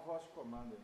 [0.00, 0.78] voz de comando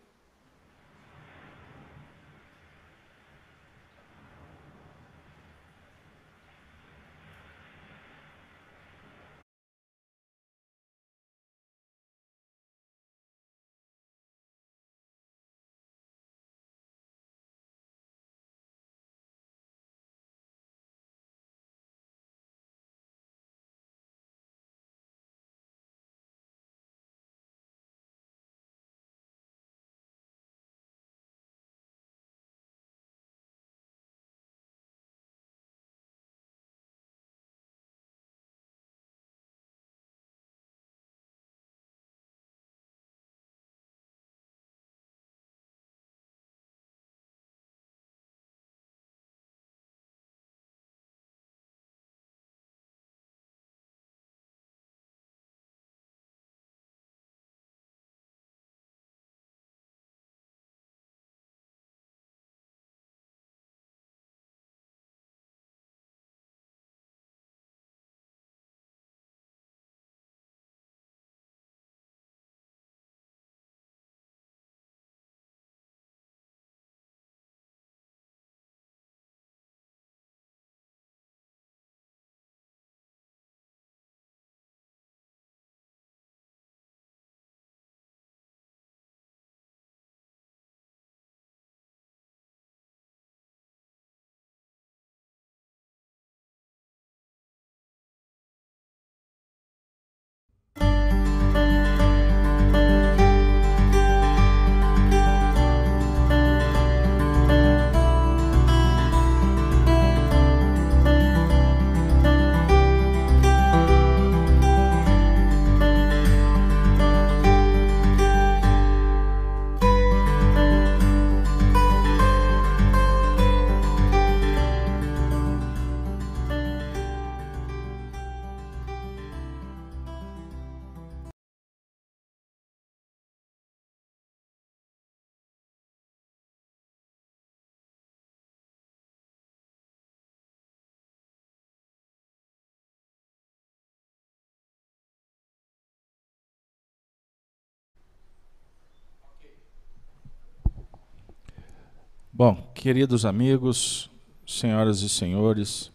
[152.35, 154.11] Bom, queridos amigos,
[154.47, 155.93] senhoras e senhores,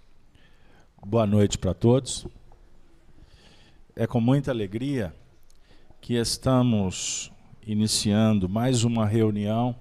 [1.04, 2.28] boa noite para todos.
[3.96, 5.12] É com muita alegria
[6.00, 7.32] que estamos
[7.66, 9.76] iniciando mais uma reunião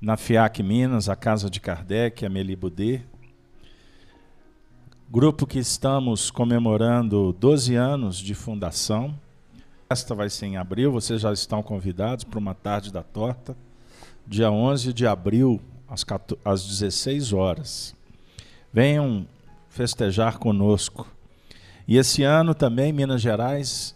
[0.00, 3.00] na FIAC Minas, a Casa de Kardec, a Melibudê.
[5.10, 9.18] Grupo que estamos comemorando 12 anos de fundação.
[9.90, 13.56] Esta vai ser em abril, vocês já estão convidados para uma tarde da torta
[14.26, 17.94] dia 11 de abril, às, 14, às 16 horas.
[18.72, 19.26] Venham
[19.68, 21.06] festejar conosco.
[21.86, 23.94] E esse ano também, Minas Gerais,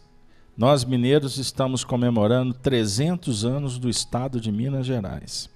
[0.57, 5.49] nós mineiros estamos comemorando 300 anos do estado de Minas Gerais.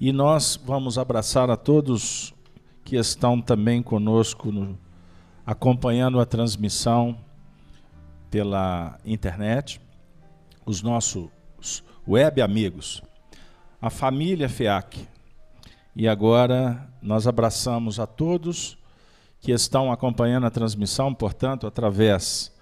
[0.00, 2.34] E nós vamos abraçar a todos
[2.84, 4.78] que estão também conosco, no,
[5.44, 7.18] acompanhando a transmissão
[8.30, 9.80] pela internet,
[10.64, 11.28] os nossos
[12.06, 13.02] web amigos
[13.80, 15.06] a família FEAC.
[15.94, 18.76] E agora nós abraçamos a todos
[19.40, 22.52] que estão acompanhando a transmissão, portanto, através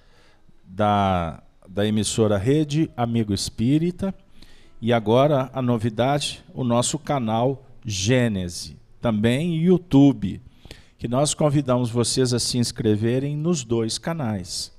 [0.64, 4.14] da, da emissora Rede Amigo Espírita.
[4.80, 10.40] E agora a novidade, o nosso canal Gênese, também YouTube,
[10.98, 14.72] que nós convidamos vocês a se inscreverem nos dois canais.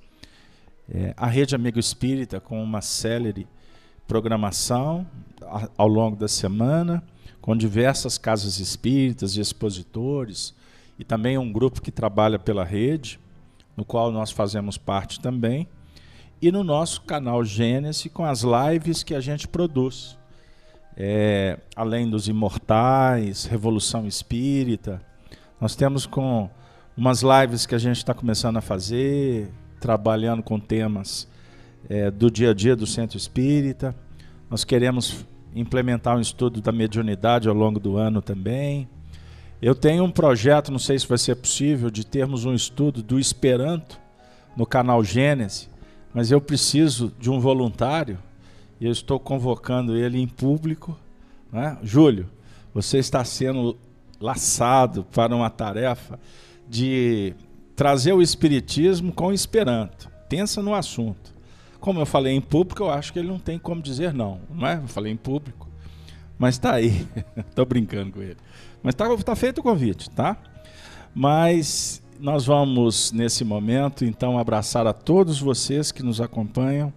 [0.89, 3.47] É, a Rede Amigo Espírita, com uma célere
[4.07, 5.05] programação
[5.77, 7.03] ao longo da semana,
[7.41, 10.55] com diversas casas espíritas e expositores,
[10.97, 13.19] e também um grupo que trabalha pela rede,
[13.75, 15.67] no qual nós fazemos parte também,
[16.41, 20.17] e no nosso canal Gênesis, com as lives que a gente produz.
[20.95, 25.01] É, além dos imortais, Revolução Espírita,
[25.61, 26.49] nós temos com
[26.95, 31.27] umas lives que a gente está começando a fazer, trabalhando com temas
[31.89, 33.95] é, do dia a dia do Centro Espírita.
[34.49, 35.25] Nós queremos
[35.55, 38.87] implementar um estudo da mediunidade ao longo do ano também.
[39.61, 43.19] Eu tenho um projeto, não sei se vai ser possível, de termos um estudo do
[43.19, 43.99] Esperanto
[44.55, 45.69] no canal Gênesis,
[46.13, 48.19] mas eu preciso de um voluntário
[48.79, 50.97] e eu estou convocando ele em público.
[51.51, 51.77] Né?
[51.81, 52.29] Júlio,
[52.73, 53.77] você está sendo
[54.19, 56.19] laçado para uma tarefa
[56.69, 57.33] de
[57.75, 60.09] trazer o Espiritismo com o Esperanto.
[60.29, 61.36] Pensa no assunto.
[61.79, 64.67] Como eu falei em público, eu acho que ele não tem como dizer não, não
[64.67, 64.77] é?
[64.77, 65.67] Eu falei em público.
[66.37, 67.07] Mas está aí.
[67.37, 68.37] Estou brincando com ele.
[68.83, 70.37] Mas está tá feito o convite, tá?
[71.13, 76.93] Mas nós vamos, nesse momento, então, abraçar a todos vocês que nos acompanham,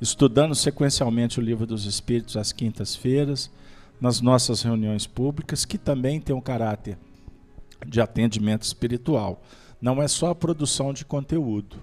[0.00, 3.50] estudando sequencialmente o Livro dos Espíritos às quintas-feiras,
[4.00, 6.96] nas nossas reuniões públicas, que também tem um caráter
[7.86, 9.42] de atendimento espiritual.
[9.80, 11.76] Não é só a produção de conteúdo,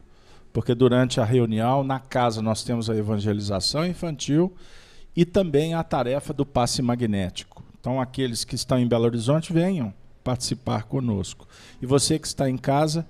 [0.57, 4.51] porque durante a reunião, na casa, nós temos a evangelização infantil
[5.15, 7.63] e também a tarefa do passe magnético.
[7.80, 9.94] Então, aqueles que estão em Belo Horizonte, venham
[10.24, 11.48] participar conosco.
[11.80, 13.07] E você que está em casa,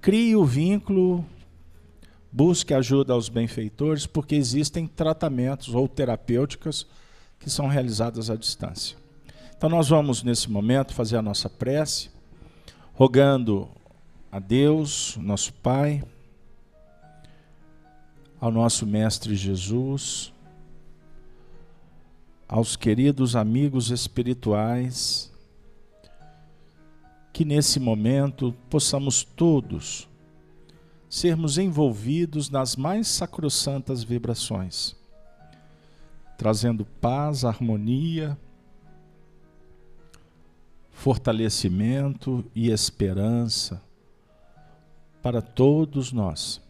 [0.00, 1.22] crie o vínculo,
[2.32, 6.86] busque ajuda aos benfeitores, porque existem tratamentos ou terapêuticas
[7.38, 8.96] que são realizadas à distância.
[9.54, 12.08] Então, nós vamos, nesse momento, fazer a nossa prece,
[12.94, 13.68] rogando
[14.32, 16.02] a Deus, nosso Pai,
[18.40, 20.32] ao nosso Mestre Jesus,
[22.46, 25.32] aos queridos amigos espirituais,
[27.32, 30.08] que nesse momento possamos todos
[31.08, 34.94] sermos envolvidos nas mais sacrossantas vibrações,
[36.36, 38.38] trazendo paz, harmonia,
[40.90, 43.82] fortalecimento e esperança
[45.22, 46.67] para todos nós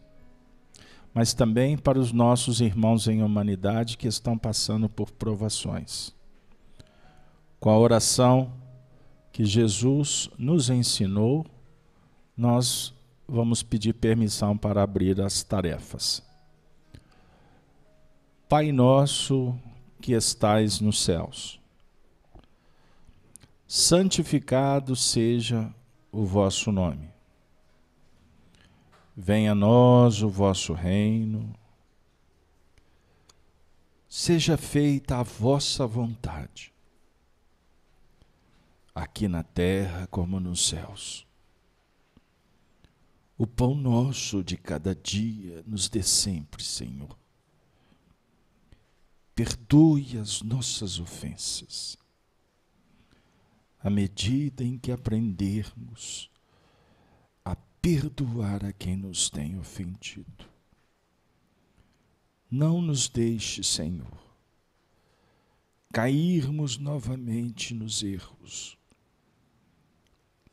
[1.18, 6.14] mas também para os nossos irmãos em humanidade que estão passando por provações.
[7.58, 8.52] Com a oração
[9.32, 11.44] que Jesus nos ensinou,
[12.36, 12.94] nós
[13.26, 16.22] vamos pedir permissão para abrir as tarefas.
[18.48, 19.58] Pai nosso
[20.00, 21.58] que estais nos céus,
[23.66, 25.68] santificado seja
[26.12, 27.17] o vosso nome.
[29.20, 31.52] Venha a nós o vosso reino.
[34.08, 36.72] Seja feita a vossa vontade,
[38.94, 41.26] aqui na terra como nos céus.
[43.36, 47.18] O pão nosso de cada dia nos dê sempre, Senhor.
[49.34, 51.98] Perdoe as nossas ofensas,
[53.80, 56.30] à medida em que aprendermos
[57.80, 60.48] perdoar a quem nos tem ofendido.
[62.50, 64.18] Não nos deixe, Senhor,
[65.92, 68.78] cairmos novamente nos erros.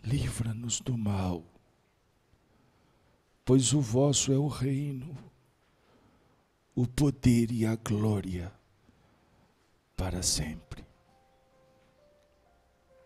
[0.03, 1.43] Livra-nos do mal,
[3.43, 5.17] pois o vosso é o reino,
[6.75, 8.53] o poder e a glória
[9.95, 10.85] para sempre.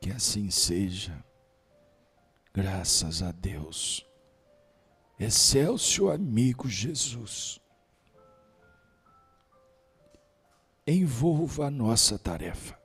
[0.01, 1.23] Que assim seja,
[2.53, 4.08] graças a Deus.
[5.19, 7.59] Excelso amigo Jesus,
[10.87, 12.79] envolva a nossa tarefa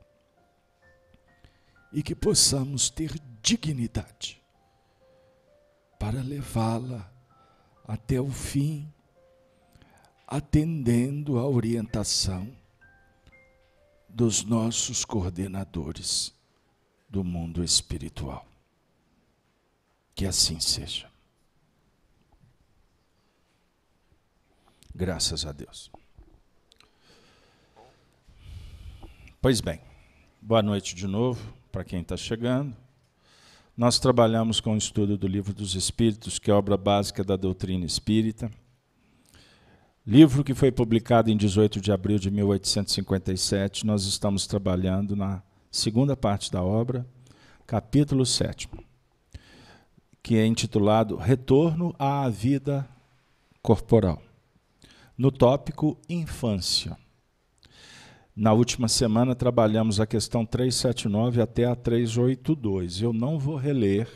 [1.92, 4.42] e que possamos ter dignidade
[5.96, 7.08] para levá-la
[7.86, 8.92] até o fim,
[10.26, 12.52] atendendo à orientação
[14.08, 16.34] dos nossos coordenadores
[17.08, 18.44] do mundo espiritual.
[20.16, 21.13] Que assim seja.
[24.94, 25.90] Graças a Deus.
[29.42, 29.80] Pois bem,
[30.40, 32.76] boa noite de novo para quem está chegando.
[33.76, 37.84] Nós trabalhamos com o estudo do Livro dos Espíritos, que é obra básica da doutrina
[37.84, 38.48] espírita.
[40.06, 43.84] Livro que foi publicado em 18 de abril de 1857.
[43.84, 47.04] Nós estamos trabalhando na segunda parte da obra,
[47.66, 48.68] capítulo 7,
[50.22, 52.88] que é intitulado Retorno à Vida
[53.60, 54.22] Corporal
[55.16, 56.96] no tópico infância.
[58.34, 63.00] Na última semana trabalhamos a questão 379 até a 382.
[63.00, 64.08] Eu não vou reler,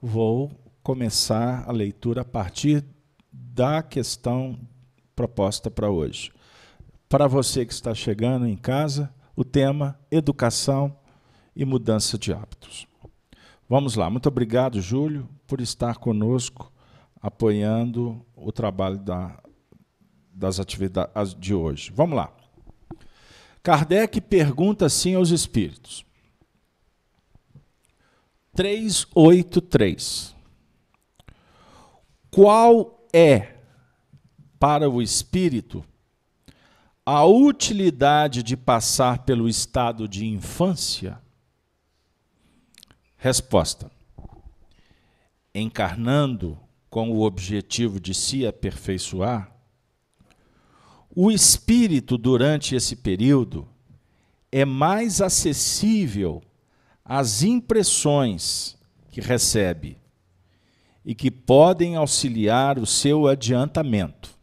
[0.00, 2.84] vou começar a leitura a partir
[3.32, 4.58] da questão
[5.16, 6.32] proposta para hoje.
[7.08, 10.96] Para você que está chegando em casa, o tema educação
[11.54, 12.86] e mudança de hábitos.
[13.68, 14.08] Vamos lá.
[14.08, 16.72] Muito obrigado, Júlio, por estar conosco
[17.20, 19.38] apoiando o trabalho da
[20.32, 21.92] das atividades de hoje.
[21.94, 22.32] Vamos lá.
[23.62, 26.04] Kardec pergunta assim aos espíritos.
[28.54, 30.34] 383.
[32.30, 33.56] Qual é
[34.58, 35.84] para o espírito
[37.04, 41.20] a utilidade de passar pelo estado de infância?
[43.16, 43.90] Resposta:
[45.54, 46.58] Encarnando
[46.90, 49.51] com o objetivo de se aperfeiçoar,
[51.14, 53.68] O espírito, durante esse período,
[54.50, 56.42] é mais acessível
[57.04, 58.78] às impressões
[59.10, 59.98] que recebe
[61.04, 64.34] e que podem auxiliar o seu adiantamento,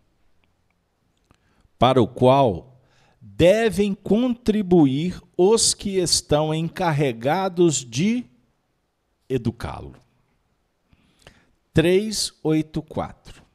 [1.77, 2.79] para o qual
[3.19, 8.25] devem contribuir os que estão encarregados de
[9.27, 9.95] educá-lo.
[11.73, 13.48] 384.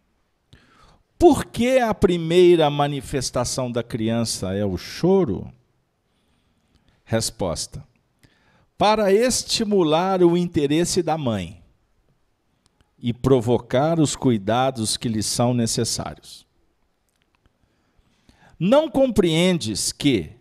[1.18, 5.50] Por que a primeira manifestação da criança é o choro?
[7.04, 7.86] Resposta:
[8.76, 11.62] Para estimular o interesse da mãe
[12.98, 16.46] e provocar os cuidados que lhe são necessários.
[18.58, 20.32] Não compreendes que,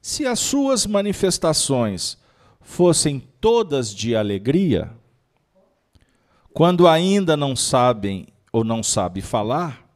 [0.00, 2.16] se as suas manifestações
[2.60, 4.92] fossem todas de alegria,
[6.52, 9.87] quando ainda não sabem ou não sabe falar,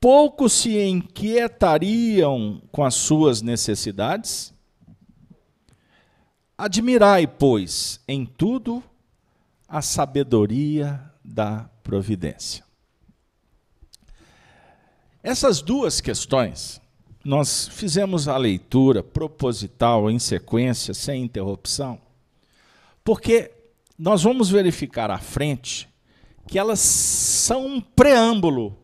[0.00, 4.54] pouco se inquietariam com as suas necessidades?
[6.56, 8.82] Admirai, pois, em tudo
[9.68, 12.64] a sabedoria da providência.
[15.22, 16.80] Essas duas questões,
[17.24, 22.00] nós fizemos a leitura proposital em sequência, sem interrupção,
[23.04, 23.50] porque
[23.98, 25.88] nós vamos verificar à frente
[26.46, 28.76] que elas são um preâmbulo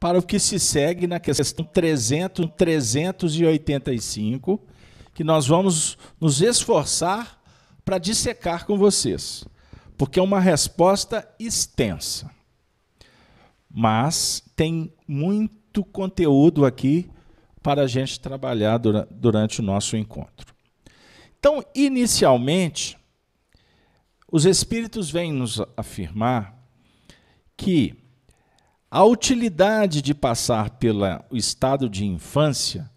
[0.00, 4.66] para o que se segue na questão 300, 385,
[5.12, 7.38] que nós vamos nos esforçar
[7.84, 9.44] para dissecar com vocês,
[9.98, 12.30] porque é uma resposta extensa.
[13.70, 17.10] Mas tem muito conteúdo aqui
[17.62, 20.54] para a gente trabalhar durante o nosso encontro.
[21.38, 22.98] Então, inicialmente,
[24.32, 26.56] os Espíritos vêm nos afirmar
[27.56, 27.96] que
[28.90, 32.90] a utilidade de passar pelo estado de infância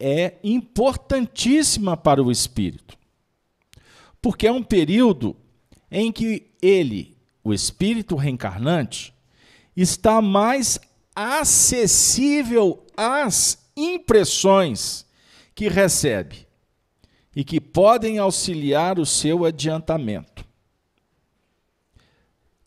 [0.00, 2.96] é importantíssima para o espírito
[4.22, 5.36] porque é um período
[5.90, 9.12] em que ele, o espírito reencarnante,
[9.76, 10.78] está mais
[11.14, 15.04] acessível às impressões
[15.54, 16.46] que recebe
[17.34, 20.46] e que podem auxiliar o seu adiantamento.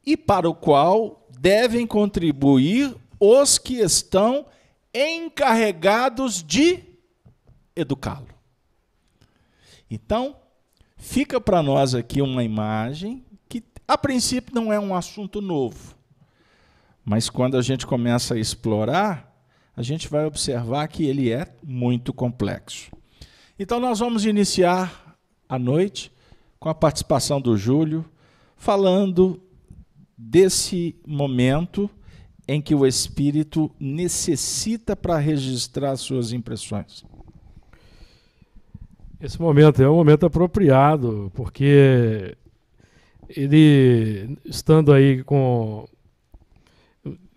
[0.05, 4.45] E para o qual devem contribuir os que estão
[4.93, 6.83] encarregados de
[7.75, 8.27] educá-lo.
[9.89, 10.35] Então,
[11.05, 15.93] Fica para nós aqui uma imagem que, a princípio, não é um assunto novo.
[17.05, 19.31] Mas quando a gente começa a explorar,
[19.77, 22.91] a gente vai observar que ele é muito complexo.
[23.57, 25.15] Então, nós vamos iniciar
[25.47, 26.11] a noite
[26.59, 28.03] com a participação do Júlio,
[28.57, 29.39] falando
[30.17, 31.89] desse momento
[32.48, 37.03] em que o espírito necessita para registrar suas impressões.
[39.19, 42.38] Esse momento é um momento apropriado, porque
[43.29, 45.88] ele, estando aí com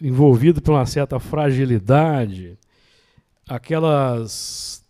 [0.00, 2.58] envolvido por uma certa fragilidade,
[3.49, 4.85] aquelas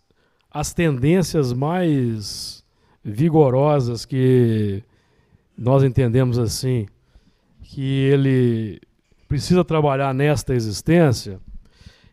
[0.51, 2.63] as tendências mais
[3.03, 4.83] vigorosas que
[5.57, 6.87] nós entendemos assim,
[7.79, 8.81] que ele
[9.25, 11.39] precisa trabalhar nesta existência,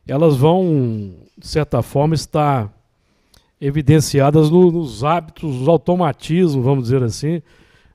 [0.07, 2.73] elas vão, de certa forma, estar
[3.61, 7.43] evidenciadas no, nos hábitos, nos automatismos, vamos dizer assim,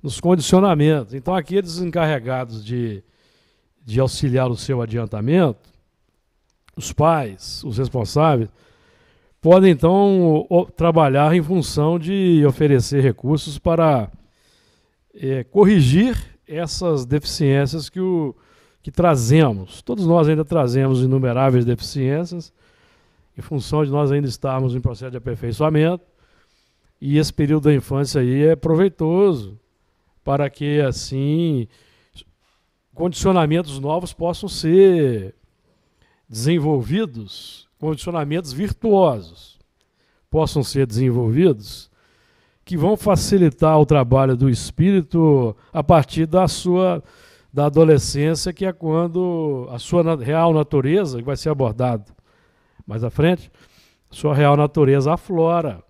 [0.03, 1.13] nos condicionamentos.
[1.13, 3.01] Então, aqueles encarregados de,
[3.85, 5.69] de auxiliar o seu adiantamento,
[6.75, 8.49] os pais, os responsáveis,
[9.39, 14.11] podem então o, trabalhar em função de oferecer recursos para
[15.15, 18.35] é, corrigir essas deficiências que, o,
[18.81, 19.81] que trazemos.
[19.81, 22.53] Todos nós ainda trazemos inumeráveis deficiências
[23.37, 26.03] em função de nós ainda estarmos em processo de aperfeiçoamento.
[26.99, 29.59] E esse período da infância aí é proveitoso
[30.23, 31.67] para que, assim,
[32.93, 35.33] condicionamentos novos possam ser
[36.29, 39.59] desenvolvidos, condicionamentos virtuosos
[40.31, 41.90] possam ser desenvolvidos,
[42.63, 47.03] que vão facilitar o trabalho do espírito a partir da sua
[47.53, 52.05] da adolescência, que é quando a sua real natureza vai ser abordada
[52.87, 53.51] mais à frente,
[54.09, 55.83] sua real natureza aflora.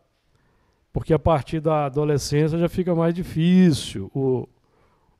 [0.93, 4.47] Porque a partir da adolescência já fica mais difícil o,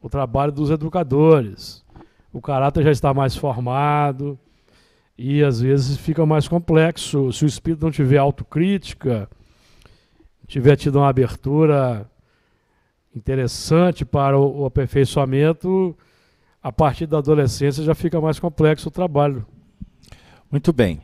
[0.02, 1.86] o trabalho dos educadores.
[2.34, 4.38] O caráter já está mais formado
[5.18, 7.32] e às vezes fica mais complexo.
[7.32, 9.30] Se o espírito não tiver autocrítica,
[10.52, 12.06] tiver tido uma abertura
[13.16, 15.98] interessante para o, o aperfeiçoamento,
[16.62, 19.48] a partir da adolescência já fica mais complexo o trabalho.
[20.52, 21.02] Muito bem.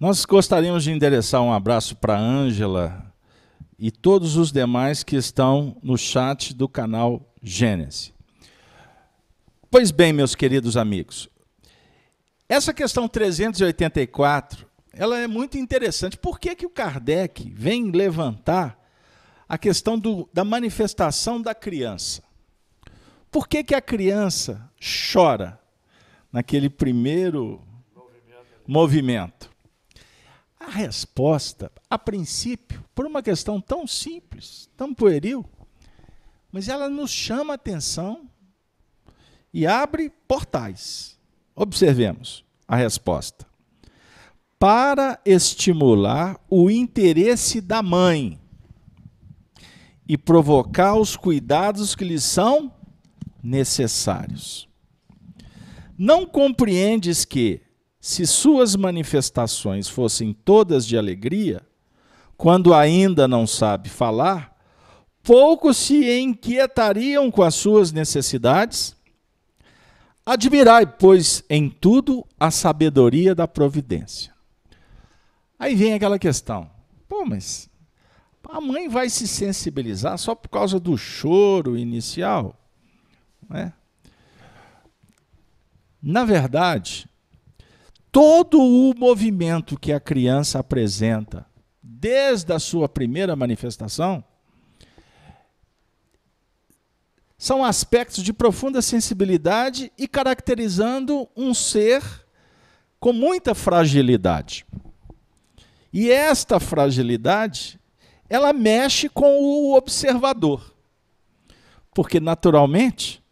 [0.00, 3.14] Nós gostaríamos de endereçar um abraço para a Ângela
[3.78, 8.12] e todos os demais que estão no chat do canal Gênesis.
[9.70, 11.28] Pois bem, meus queridos amigos,
[12.48, 14.67] essa questão 384,
[14.98, 16.18] ela é muito interessante.
[16.18, 18.76] Por que, que o Kardec vem levantar
[19.48, 22.24] a questão do, da manifestação da criança?
[23.30, 24.68] Por que, que a criança
[25.12, 25.60] chora
[26.32, 27.64] naquele primeiro
[27.94, 28.64] movimento?
[28.66, 29.50] movimento?
[30.58, 35.48] A resposta, a princípio, por uma questão tão simples, tão pueril,
[36.50, 38.28] mas ela nos chama a atenção
[39.54, 41.16] e abre portais.
[41.54, 43.47] Observemos a resposta.
[44.58, 48.40] Para estimular o interesse da mãe
[50.08, 52.72] e provocar os cuidados que lhe são
[53.42, 54.68] necessários.
[55.96, 57.60] Não compreendes que,
[58.00, 61.62] se suas manifestações fossem todas de alegria,
[62.36, 64.56] quando ainda não sabe falar,
[65.22, 68.98] poucos se inquietariam com as suas necessidades
[70.28, 74.30] Admirai, pois, em tudo a sabedoria da providência.
[75.58, 76.70] Aí vem aquela questão:
[77.08, 77.68] pô, mas
[78.48, 82.58] a mãe vai se sensibilizar só por causa do choro inicial?
[83.48, 83.72] Né?
[86.00, 87.08] Na verdade,
[88.10, 91.44] todo o movimento que a criança apresenta,
[91.82, 94.24] desde a sua primeira manifestação,
[97.36, 102.02] são aspectos de profunda sensibilidade e caracterizando um ser
[102.98, 104.66] com muita fragilidade.
[105.92, 107.80] E esta fragilidade,
[108.28, 110.74] ela mexe com o observador.
[111.94, 113.22] Porque, naturalmente,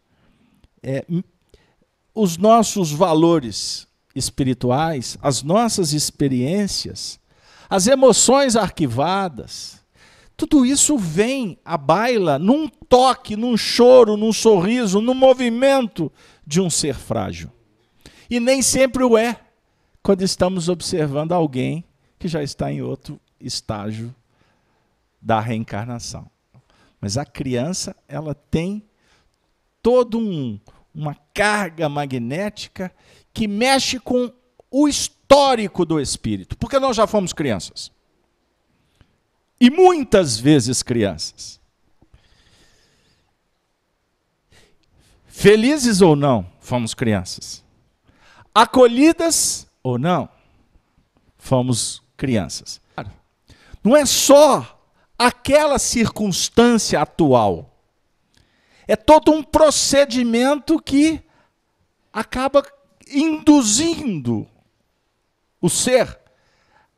[0.81, 1.05] é,
[2.13, 7.19] os nossos valores espirituais, as nossas experiências,
[7.69, 9.85] as emoções arquivadas,
[10.35, 16.11] tudo isso vem à baila num toque, num choro, num sorriso, num movimento
[16.45, 17.51] de um ser frágil.
[18.29, 19.39] E nem sempre o é
[20.03, 21.83] quando estamos observando alguém
[22.19, 24.13] que já está em outro estágio
[25.21, 26.29] da reencarnação.
[26.99, 28.83] Mas a criança, ela tem
[29.81, 30.59] toda um,
[30.93, 32.91] uma carga magnética
[33.33, 34.31] que mexe com
[34.69, 37.91] o histórico do espírito, porque nós já fomos crianças
[39.59, 41.59] e muitas vezes crianças.
[45.27, 47.63] Felizes ou não, fomos crianças.
[48.53, 50.27] Acolhidas ou não,
[51.37, 52.81] fomos crianças.
[53.83, 54.81] Não é só
[55.17, 57.73] aquela circunstância atual.
[58.85, 61.21] É todo um procedimento que
[62.11, 62.65] acaba
[63.09, 64.47] induzindo
[65.61, 66.19] o ser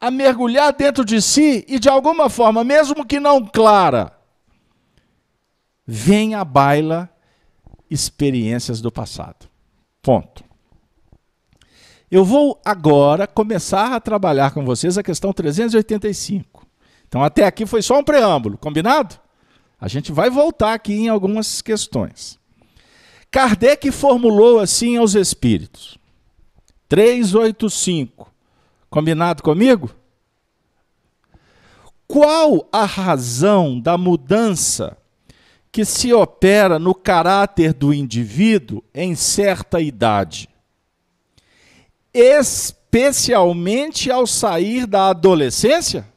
[0.01, 4.17] a mergulhar dentro de si e, de alguma forma, mesmo que não clara,
[5.85, 7.09] vem à baila
[7.89, 9.49] experiências do passado.
[10.01, 10.48] Ponto.
[12.11, 16.65] Eu vou agora começar a trabalhar com vocês a questão 385.
[17.07, 19.15] Então, até aqui foi só um preâmbulo, combinado?
[19.79, 22.39] A gente vai voltar aqui em algumas questões.
[23.29, 25.99] Kardec formulou assim aos espíritos:
[26.87, 28.31] 385.
[28.89, 29.91] Combinado comigo?
[32.07, 34.97] Qual a razão da mudança
[35.71, 40.48] que se opera no caráter do indivíduo em certa idade?
[42.13, 46.07] Especialmente ao sair da adolescência?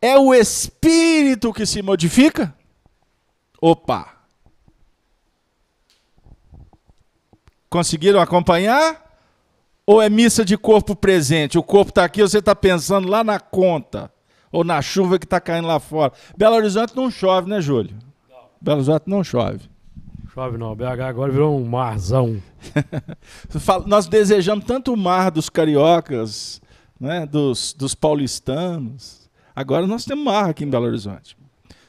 [0.00, 2.54] É o espírito que se modifica?
[3.60, 4.14] Opa!
[7.68, 9.06] Conseguiram acompanhar?
[9.84, 11.58] Ou é missa de corpo presente?
[11.58, 14.12] O corpo está aqui, você está pensando lá na conta.
[14.52, 16.12] Ou na chuva que está caindo lá fora.
[16.36, 17.96] Belo Horizonte não chove, né, Júlio?
[18.28, 18.36] Não.
[18.60, 19.68] Belo Horizonte não chove.
[20.38, 20.72] Chove não.
[20.72, 22.40] BH agora virou um marzão.
[23.86, 26.62] Nós desejamos tanto o mar dos cariocas,
[27.00, 29.28] né, dos, dos paulistanos.
[29.54, 31.36] Agora nós temos mar aqui em Belo Horizonte.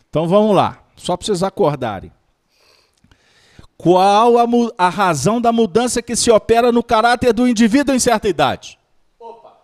[0.09, 2.11] Então vamos lá, só para vocês acordarem.
[3.77, 4.45] Qual a,
[4.79, 8.79] a, razão da mudança que se opera no caráter do indivíduo em certa idade?
[9.19, 9.59] Opa.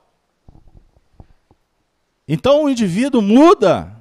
[2.27, 3.91] Então o indivíduo muda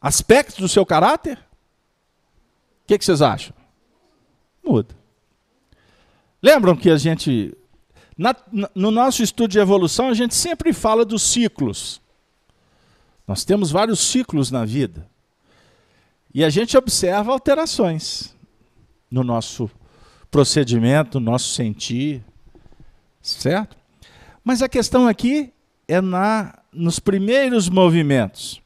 [0.00, 1.38] aspectos do seu caráter?
[2.90, 3.54] Que, que vocês acham?
[4.64, 4.96] Muda.
[6.42, 7.56] Lembram que a gente,
[8.18, 8.34] na,
[8.74, 12.02] no nosso estudo de evolução, a gente sempre fala dos ciclos.
[13.28, 15.08] Nós temos vários ciclos na vida.
[16.34, 18.34] E a gente observa alterações
[19.08, 19.70] no nosso
[20.28, 22.24] procedimento, do nosso sentir,
[23.22, 23.76] certo?
[24.42, 25.52] Mas a questão aqui
[25.86, 28.60] é na nos primeiros movimentos.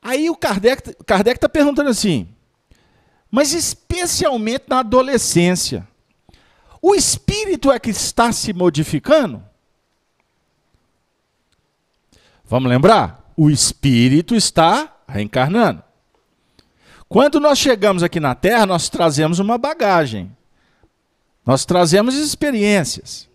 [0.00, 2.28] Aí o Kardec está perguntando assim,
[3.30, 5.86] mas especialmente na adolescência,
[6.82, 9.42] o espírito é que está se modificando?
[12.44, 13.32] Vamos lembrar?
[13.36, 15.82] O espírito está reencarnando.
[17.08, 20.34] Quando nós chegamos aqui na Terra, nós trazemos uma bagagem.
[21.44, 23.28] Nós trazemos experiências.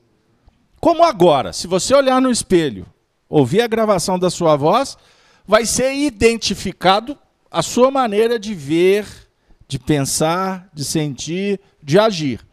[0.79, 2.85] Como agora, se você olhar no espelho,
[3.27, 4.97] ouvir a gravação da sua voz,
[5.45, 7.17] vai ser identificado
[7.49, 9.05] a sua maneira de ver,
[9.67, 12.45] de pensar, de sentir, de agir.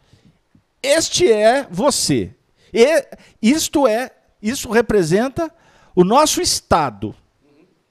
[0.82, 2.34] Este é você.
[2.72, 3.06] E
[3.40, 5.52] isto é, isso representa
[5.94, 7.14] o nosso estado.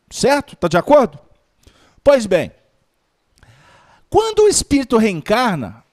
[0.09, 0.55] Certo?
[0.55, 1.19] Está de acordo?
[2.03, 2.51] Pois bem,
[4.09, 5.83] quando o espírito reencarna,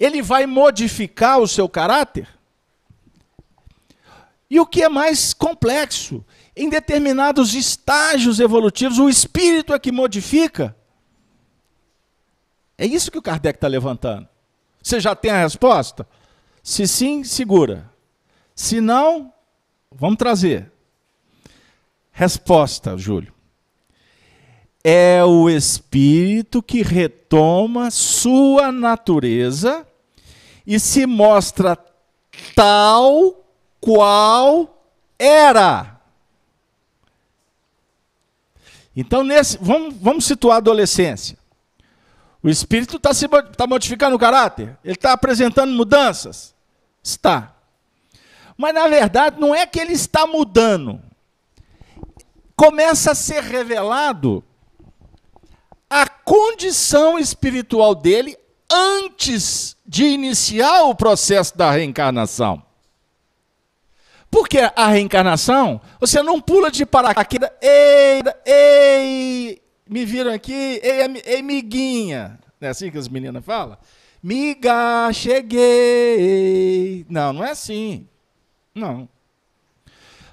[0.00, 2.28] ele vai modificar o seu caráter?
[4.50, 6.24] E o que é mais complexo,
[6.56, 10.74] em determinados estágios evolutivos, o espírito é que modifica.
[12.78, 14.28] É isso que o Kardec está levantando.
[14.80, 16.06] Você já tem a resposta?
[16.62, 17.90] Se sim, segura.
[18.54, 19.32] Se não,
[19.90, 20.70] vamos trazer.
[22.12, 23.32] Resposta, Júlio.
[24.84, 29.86] É o espírito que retoma sua natureza
[30.64, 31.76] e se mostra
[32.54, 33.44] tal
[33.80, 34.84] qual
[35.18, 36.00] era.
[38.96, 41.38] Então, nesse, vamos, vamos situar a adolescência.
[42.42, 43.10] O espírito está
[43.56, 44.78] tá modificando o caráter?
[44.84, 46.54] Ele está apresentando mudanças?
[47.02, 47.54] Está.
[48.56, 51.00] Mas, na verdade, não é que ele está mudando.
[52.54, 54.44] Começa a ser revelado
[55.88, 58.36] a condição espiritual dele
[58.70, 62.62] antes de iniciar o processo da reencarnação.
[64.30, 71.42] Porque a reencarnação, você não pula de paraquedas, ei, ei, me viram aqui, ei, ei,
[71.42, 72.38] miguinha.
[72.60, 73.78] Não é assim que as meninas falam?
[74.22, 77.06] Miga, cheguei.
[77.08, 78.06] Não, não é assim.
[78.74, 79.08] Não.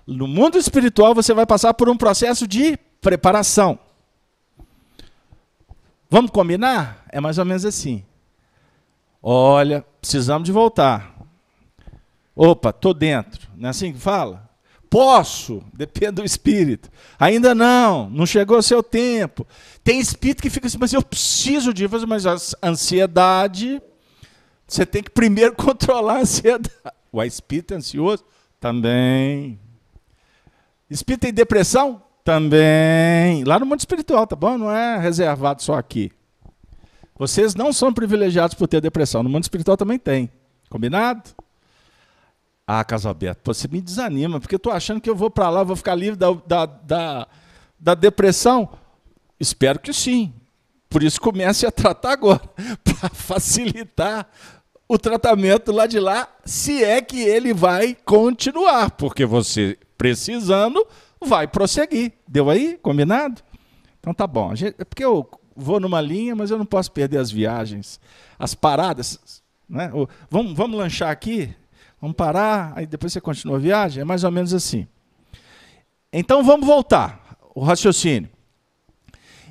[0.06, 3.80] No mundo espiritual, você vai passar por um processo de preparação.
[6.10, 7.06] Vamos combinar?
[7.10, 8.04] É mais ou menos assim.
[9.22, 11.16] Olha, precisamos de voltar.
[12.36, 13.50] Opa, tô dentro.
[13.56, 14.45] Não é assim que fala?
[14.96, 16.90] Posso, depende do espírito.
[17.20, 19.46] Ainda não, não chegou o seu tempo.
[19.84, 23.82] Tem espírito que fica assim, mas eu preciso de mas a ansiedade,
[24.66, 26.74] você tem que primeiro controlar a ansiedade.
[27.12, 28.24] O espírito é ansioso?
[28.58, 29.60] Também.
[30.90, 32.02] Espírito tem depressão?
[32.24, 33.44] Também.
[33.44, 34.58] Lá no mundo espiritual, tá bom?
[34.58, 36.10] Não é reservado só aqui.
[37.18, 39.22] Vocês não são privilegiados por ter depressão.
[39.22, 40.32] No mundo espiritual também tem.
[40.70, 41.36] Combinado?
[42.68, 45.76] Ah, Casalberto, você me desanima, porque eu estou achando que eu vou para lá, vou
[45.76, 47.28] ficar livre da, da, da,
[47.80, 48.70] da depressão.
[49.40, 50.34] Espero que sim.
[50.90, 52.42] Por isso comece a tratar agora,
[52.84, 54.28] para facilitar
[54.88, 60.86] o tratamento lá de lá, se é que ele vai continuar, porque você precisando
[61.20, 62.14] vai prosseguir.
[62.28, 62.78] Deu aí?
[62.82, 63.42] Combinado?
[64.00, 64.54] Então tá bom.
[64.54, 68.00] É porque eu vou numa linha, mas eu não posso perder as viagens,
[68.38, 69.42] as paradas.
[69.68, 69.92] Né?
[70.30, 71.54] Vamos, vamos lanchar aqui?
[72.00, 74.02] Vamos parar, aí depois você continua a viagem?
[74.02, 74.88] É mais ou menos assim.
[76.12, 78.30] Então vamos voltar, o raciocínio.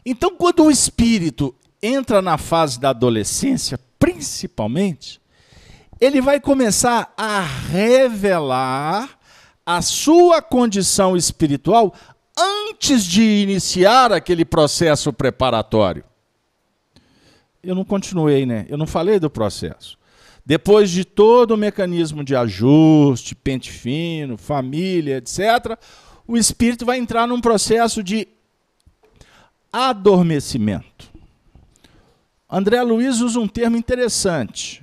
[0.07, 5.20] Então, quando o espírito entra na fase da adolescência, principalmente,
[6.00, 9.18] ele vai começar a revelar
[9.64, 11.94] a sua condição espiritual
[12.37, 16.04] antes de iniciar aquele processo preparatório.
[17.62, 18.66] Eu não continuei, né?
[18.68, 19.98] Eu não falei do processo.
[20.46, 25.78] Depois de todo o mecanismo de ajuste, pente fino, família, etc.,
[26.26, 28.28] o espírito vai entrar num processo de
[29.72, 31.11] adormecimento.
[32.48, 34.83] André Luiz usa um termo interessante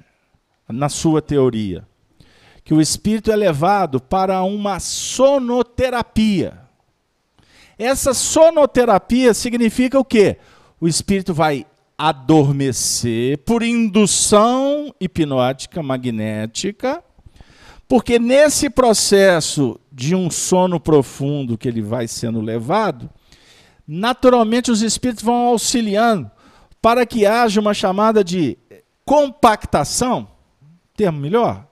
[0.67, 1.87] na sua teoria,
[2.63, 6.59] que o espírito é levado para uma sonoterapia.
[7.77, 10.37] Essa sonoterapia significa o quê?
[10.79, 11.65] O espírito vai
[12.01, 17.03] adormecer por indução hipnótica magnética,
[17.87, 23.07] porque nesse processo de um sono profundo que ele vai sendo levado,
[23.87, 26.31] naturalmente os espíritos vão auxiliando
[26.81, 28.57] para que haja uma chamada de
[29.05, 30.27] compactação,
[30.95, 31.67] termo melhor,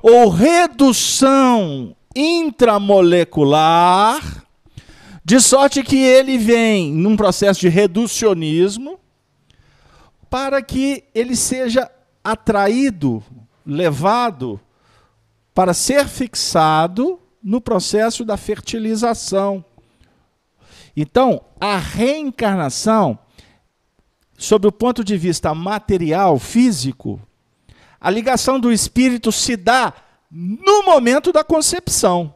[0.00, 4.44] ou redução intramolecular,
[5.24, 8.97] de sorte que ele vem num processo de reducionismo,
[10.30, 11.90] para que ele seja
[12.22, 13.22] atraído,
[13.64, 14.60] levado
[15.54, 19.64] para ser fixado no processo da fertilização.
[20.96, 23.18] Então, a reencarnação,
[24.36, 27.20] sob o ponto de vista material, físico,
[28.00, 29.92] a ligação do espírito se dá
[30.30, 32.34] no momento da concepção,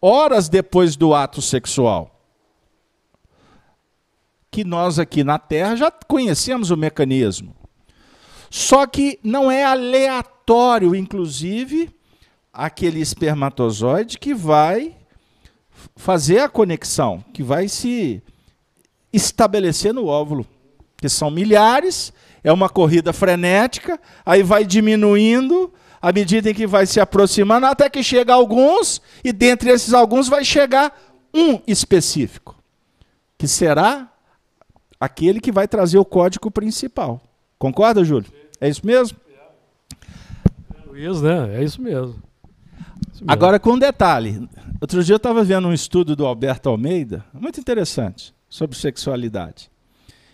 [0.00, 2.11] horas depois do ato sexual.
[4.52, 7.56] Que nós aqui na Terra já conhecemos o mecanismo.
[8.50, 11.90] Só que não é aleatório, inclusive,
[12.52, 14.94] aquele espermatozoide que vai
[15.96, 18.22] fazer a conexão, que vai se
[19.10, 20.46] estabelecer no óvulo,
[20.98, 22.12] que são milhares,
[22.44, 27.88] é uma corrida frenética, aí vai diminuindo à medida em que vai se aproximando, até
[27.88, 30.94] que chega alguns, e dentre esses alguns vai chegar
[31.32, 32.54] um específico,
[33.38, 34.11] que será
[35.02, 37.20] aquele que vai trazer o código principal.
[37.58, 38.32] Concorda, Júlio?
[38.60, 39.18] É isso mesmo?
[40.86, 41.56] Luiz, né?
[41.56, 42.22] É isso mesmo.
[43.26, 44.48] Agora, com um detalhe.
[44.80, 49.68] Outro dia eu estava vendo um estudo do Alberto Almeida, muito interessante, sobre sexualidade.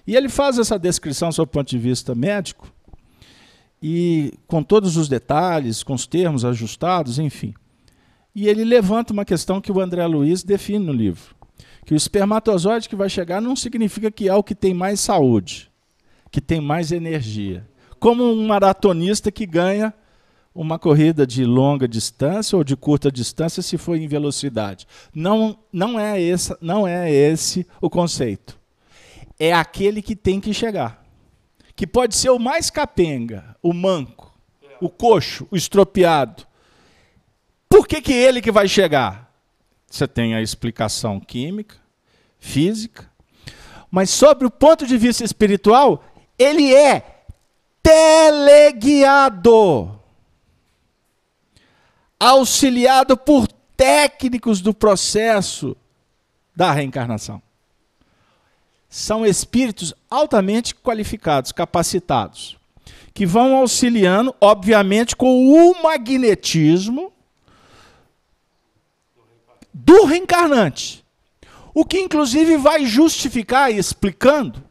[0.07, 2.71] E ele faz essa descrição sob o ponto de vista médico,
[3.83, 7.55] e com todos os detalhes, com os termos ajustados, enfim.
[8.35, 11.38] E ele levanta uma questão que o André Luiz define no livro.
[11.89, 15.71] Que o espermatozoide que vai chegar não significa que é o que tem mais saúde,
[16.31, 17.67] que tem mais energia.
[17.99, 19.95] Como um maratonista que ganha
[20.55, 24.87] uma corrida de longa distância ou de curta distância se for em velocidade.
[25.15, 28.61] Não, não, é, esse, não é esse o conceito.
[29.41, 31.03] É aquele que tem que chegar.
[31.75, 34.39] Que pode ser o mais capenga, o manco,
[34.79, 36.47] o coxo, o estropiado.
[37.67, 39.28] Por que, que ele que vai chegar?
[39.89, 41.77] Você tem a explicação química,
[42.39, 43.11] física,
[43.91, 46.05] mas sobre o ponto de vista espiritual,
[46.39, 47.25] ele é
[47.83, 49.19] teleguiado
[52.21, 53.47] auxiliado por
[53.77, 55.77] técnicos do processo
[56.55, 57.41] da reencarnação.
[58.89, 62.59] São espíritos altamente qualificados, capacitados,
[63.15, 67.13] que vão auxiliando, obviamente, com o magnetismo
[69.85, 71.05] do reencarnante.
[71.73, 74.63] O que, inclusive, vai justificar e explicando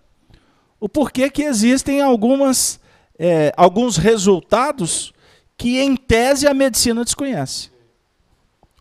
[0.80, 2.80] o porquê que existem algumas,
[3.18, 5.14] é, alguns resultados
[5.58, 7.72] que, em tese, a medicina desconhece.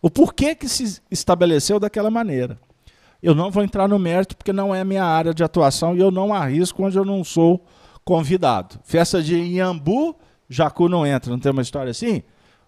[0.01, 2.59] O porquê que se estabeleceu daquela maneira.
[3.23, 6.11] Eu não vou entrar no mérito porque não é minha área de atuação e eu
[6.11, 7.65] não arrisco onde eu não sou
[8.03, 8.79] convidado.
[8.83, 10.15] Festa de Iambu,
[10.49, 12.21] Jacu não entra, não tem uma história assim?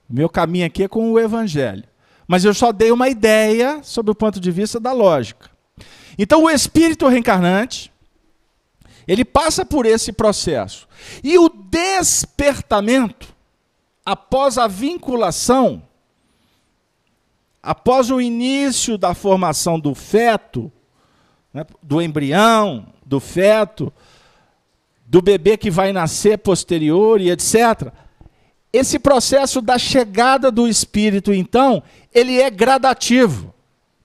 [0.09, 1.88] O meu caminho aqui é com o evangelho.
[2.29, 5.49] Mas eu só dei uma ideia sobre o ponto de vista da lógica.
[6.15, 7.91] Então o espírito reencarnante,
[9.07, 10.87] ele passa por esse processo.
[11.23, 13.33] E o despertamento
[14.05, 15.81] após a vinculação,
[17.63, 20.71] após o início da formação do feto,
[21.51, 23.91] né, do embrião, do feto,
[25.03, 27.91] do bebê que vai nascer posterior e etc.
[28.71, 31.81] Esse processo da chegada do espírito, então,
[32.13, 33.53] ele é gradativo,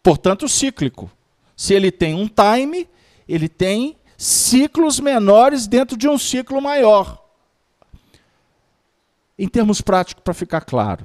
[0.03, 1.11] portanto cíclico.
[1.57, 2.89] Se ele tem um time,
[3.29, 7.25] ele tem ciclos menores dentro de um ciclo maior
[9.39, 11.05] em termos práticos, para ficar claro.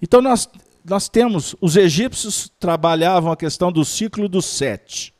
[0.00, 0.48] Então, nós,
[0.84, 5.12] nós temos, os egípcios trabalhavam a questão do ciclo dos sete.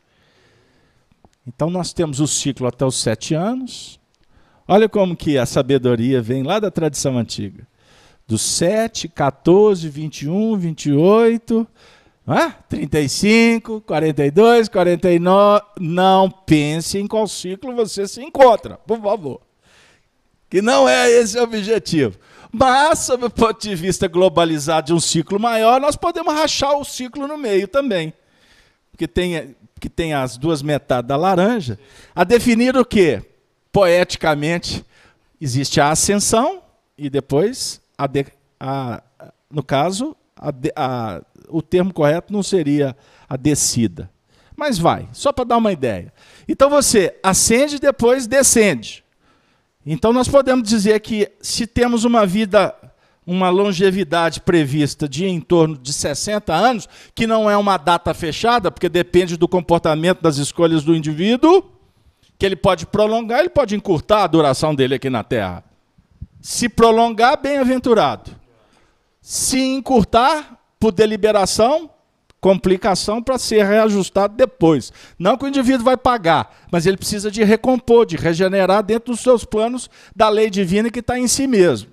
[1.46, 3.99] Então, nós temos o ciclo até os sete anos.
[4.70, 7.66] Olha como que a sabedoria vem lá da tradição antiga.
[8.26, 11.66] Dos 7, 14, 21, 28,
[12.26, 15.64] ah, 35, 42, 49.
[15.80, 19.40] Não pense em qual ciclo você se encontra, por favor
[20.50, 22.18] que não é esse o objetivo.
[22.52, 26.85] Mas, sob o ponto de vista globalizado de um ciclo maior, nós podemos rachar o
[26.85, 28.12] ciclo no meio também.
[28.90, 31.78] Porque tem, que tem as duas metades da laranja,
[32.12, 33.22] a definir o quê?
[33.72, 34.85] Poeticamente,
[35.40, 36.62] existe a ascensão
[36.96, 38.26] e depois, a de,
[38.59, 39.02] a,
[39.50, 42.96] no caso, a o termo correto não seria
[43.28, 44.11] a descida.
[44.56, 46.12] Mas vai, só para dar uma ideia.
[46.48, 49.04] Então você ascende depois descende.
[49.85, 52.74] Então nós podemos dizer que se temos uma vida,
[53.26, 58.70] uma longevidade prevista de em torno de 60 anos, que não é uma data fechada,
[58.70, 61.64] porque depende do comportamento das escolhas do indivíduo,
[62.40, 65.62] que ele pode prolongar, ele pode encurtar a duração dele aqui na Terra.
[66.40, 68.31] Se prolongar, bem-aventurado.
[69.20, 71.90] Se encurtar por deliberação,
[72.40, 74.90] complicação para ser reajustado depois.
[75.18, 79.20] Não que o indivíduo vai pagar, mas ele precisa de recompor, de regenerar dentro dos
[79.20, 81.90] seus planos da lei divina que está em si mesmo.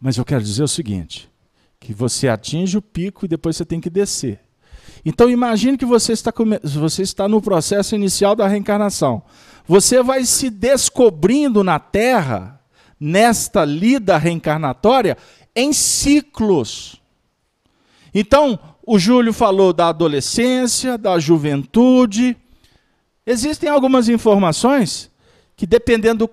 [0.00, 1.30] Mas eu quero dizer o seguinte:
[1.78, 4.43] que você atinge o pico e depois você tem que descer.
[5.04, 9.22] Então imagine que você está, você está no processo inicial da reencarnação.
[9.66, 12.60] Você vai se descobrindo na Terra,
[12.98, 15.16] nesta lida reencarnatória,
[15.54, 17.00] em ciclos.
[18.14, 22.36] Então, o Júlio falou da adolescência, da juventude.
[23.26, 25.10] Existem algumas informações
[25.56, 26.30] que, dependendo do,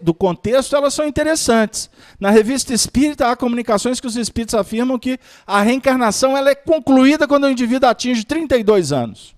[0.00, 1.90] do, contexto, elas são interessantes.
[2.18, 7.28] Na revista Espírita, há comunicações que os espíritos afirmam que a reencarnação ela é concluída
[7.28, 9.34] quando o indivíduo atinge 32 anos.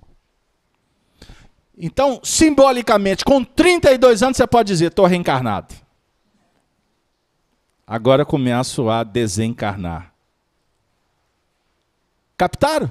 [1.76, 5.74] Então, simbolicamente, com 32 anos, você pode dizer: estou reencarnado.
[7.84, 10.14] Agora começo a desencarnar.
[12.36, 12.90] Captaram?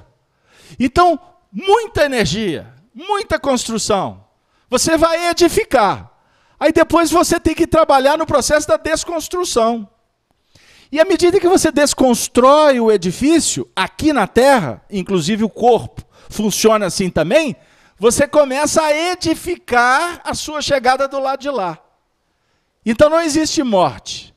[0.78, 1.18] Então,
[1.50, 4.24] muita energia, muita construção.
[4.68, 6.13] Você vai edificar.
[6.64, 9.86] Aí depois você tem que trabalhar no processo da desconstrução.
[10.90, 16.86] E à medida que você desconstrói o edifício, aqui na Terra, inclusive o corpo funciona
[16.86, 17.54] assim também,
[17.98, 21.78] você começa a edificar a sua chegada do lado de lá.
[22.86, 24.34] Então não existe morte.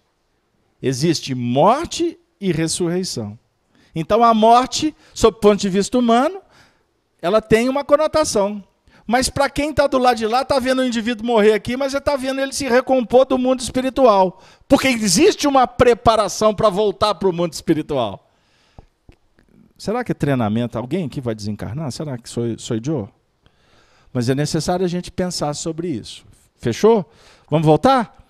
[0.83, 3.39] Existe morte e ressurreição.
[3.95, 6.41] Então a morte, sob o ponto de vista humano,
[7.21, 8.61] ela tem uma conotação.
[9.07, 11.93] Mas para quem está do lado de lá, está vendo o indivíduo morrer aqui, mas
[11.93, 14.43] está vendo ele se recompor do mundo espiritual.
[14.67, 18.29] Porque existe uma preparação para voltar para o mundo espiritual.
[19.77, 20.77] Será que é treinamento?
[20.77, 21.89] Alguém aqui vai desencarnar?
[21.91, 23.09] Será que sou, sou eu?
[24.11, 26.25] Mas é necessário a gente pensar sobre isso.
[26.57, 27.09] Fechou?
[27.49, 28.27] Vamos voltar?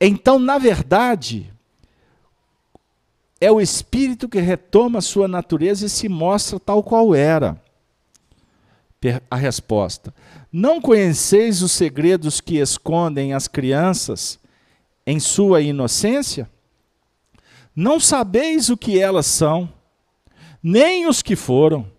[0.00, 1.52] Então, na verdade,
[3.38, 7.60] é o espírito que retoma sua natureza e se mostra tal qual era.
[9.30, 10.14] A resposta:
[10.50, 14.38] Não conheceis os segredos que escondem as crianças
[15.06, 16.50] em sua inocência?
[17.74, 19.72] Não sabeis o que elas são,
[20.62, 21.90] nem os que foram,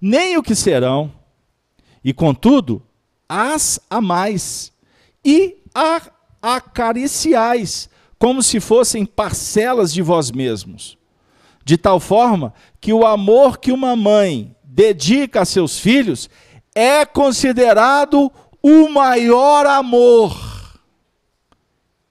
[0.00, 1.12] nem o que serão,
[2.04, 2.82] e contudo,
[3.28, 4.72] as amais
[5.24, 6.02] e a
[6.40, 10.96] acariciais como se fossem parcelas de vós mesmos.
[11.64, 16.28] De tal forma que o amor que uma mãe dedica a seus filhos
[16.74, 18.30] é considerado
[18.62, 20.78] o maior amor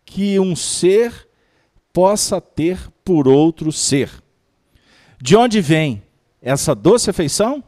[0.04, 1.30] que um ser
[1.94, 4.10] possa ter por outro ser.
[5.22, 6.02] De onde vem
[6.42, 7.64] essa doce afeição?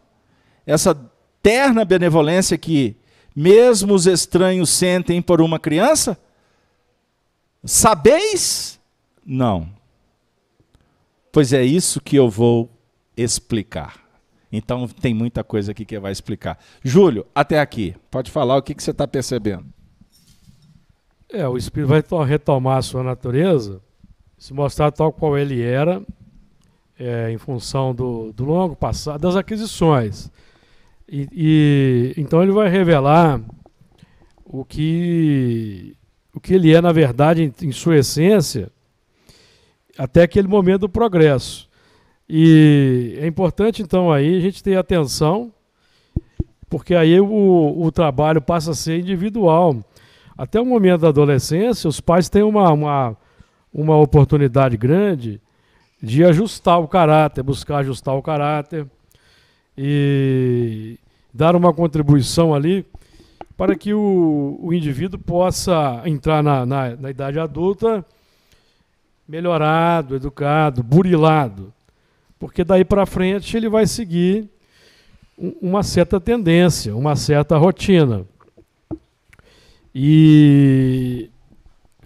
[0.65, 0.95] Essa
[1.43, 2.95] terna benevolência que
[3.35, 6.17] mesmo os estranhos sentem por uma criança?
[7.63, 8.79] Sabeis?
[9.23, 9.69] Não.
[11.31, 12.67] Pois é isso que eu vou
[13.15, 14.06] explicar.
[14.51, 16.57] Então tem muita coisa aqui que vai explicar.
[16.83, 17.95] Júlio, até aqui.
[18.09, 19.65] Pode falar o que, que você está percebendo.
[21.29, 23.81] É, o espírito vai retomar a sua natureza,
[24.37, 26.01] se mostrar tal qual ele era,
[26.97, 30.31] é, em função do, do longo passado, das aquisições.
[31.07, 33.41] E, e, então ele vai revelar
[34.45, 35.97] o que
[36.33, 38.71] o que ele é, na verdade, em, em sua essência,
[39.97, 41.66] até aquele momento do progresso.
[42.29, 45.51] E é importante, então, aí a gente ter atenção,
[46.69, 49.77] porque aí o, o trabalho passa a ser individual.
[50.37, 53.17] Até o momento da adolescência, os pais têm uma, uma,
[53.73, 55.41] uma oportunidade grande
[56.03, 58.85] de ajustar o caráter, buscar ajustar o caráter
[59.77, 60.99] e
[61.33, 62.85] dar uma contribuição ali
[63.55, 68.05] para que o, o indivíduo possa entrar na, na, na idade adulta
[69.27, 71.73] melhorado, educado, burilado.
[72.39, 74.49] Porque daí para frente ele vai seguir
[75.61, 78.25] uma certa tendência, uma certa rotina.
[79.93, 81.29] E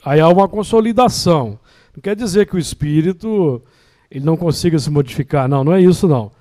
[0.04, 1.60] aí há uma consolidação.
[1.96, 3.62] Não quer dizer que o espírito
[4.10, 6.32] ele não consiga se modificar, não, não é isso não.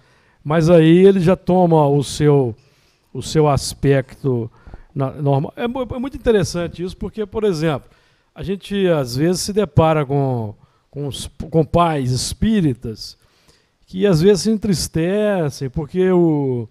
[0.45, 2.55] Mas aí ele já toma o seu
[3.13, 4.51] o seu aspecto
[4.95, 5.53] normal.
[5.57, 7.89] É, é, muito interessante isso, porque, por exemplo,
[8.35, 10.55] a gente às vezes se depara com,
[10.91, 13.19] com, os, com pais espíritas
[13.91, 16.69] que às vezes se entristecem porque o,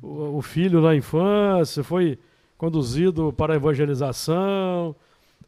[0.00, 2.16] o, o filho na infância foi
[2.56, 4.94] conduzido para a evangelização,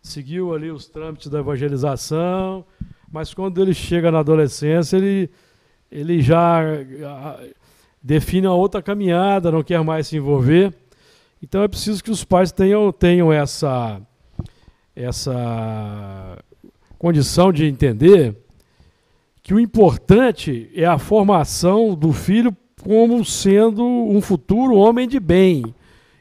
[0.03, 2.65] seguiu ali os trâmites da evangelização,
[3.09, 5.31] mas quando ele chega na adolescência, ele,
[5.93, 6.61] ele já
[8.03, 10.75] define uma outra caminhada, não quer mais se envolver.
[11.41, 14.03] Então é preciso que os pais tenham, tenham essa,
[14.97, 16.37] essa
[16.99, 18.37] condição de entender
[19.47, 25.73] que o importante é a formação do filho como sendo um futuro homem de bem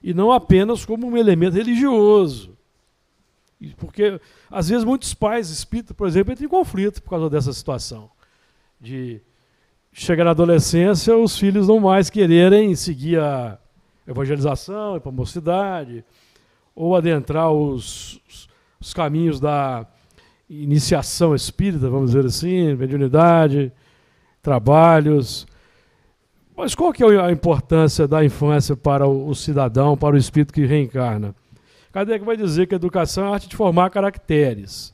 [0.03, 2.55] e não apenas como um elemento religioso.
[3.77, 8.11] Porque, às vezes, muitos pais espíritas, por exemplo, entram em conflito por causa dessa situação.
[8.79, 9.19] De
[9.91, 13.57] chegar na adolescência, os filhos não mais quererem seguir a
[14.07, 16.05] evangelização, ir para a mocidade,
[16.75, 18.21] ou adentrar os,
[18.79, 19.87] os caminhos da
[20.49, 23.71] iniciação espírita, vamos dizer assim, mediunidade,
[24.41, 25.47] trabalhos.
[26.55, 30.65] Mas qual que é a importância da infância para o cidadão, para o espírito que
[30.65, 31.35] reencarna?
[31.91, 34.93] Kardec vai dizer que a educação é a arte de formar caracteres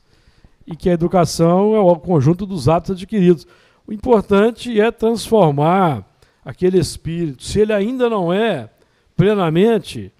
[0.66, 3.46] e que a educação é o conjunto dos hábitos adquiridos.
[3.86, 6.08] O importante é transformar
[6.44, 8.70] aquele espírito, se ele ainda não é
[9.16, 10.12] plenamente,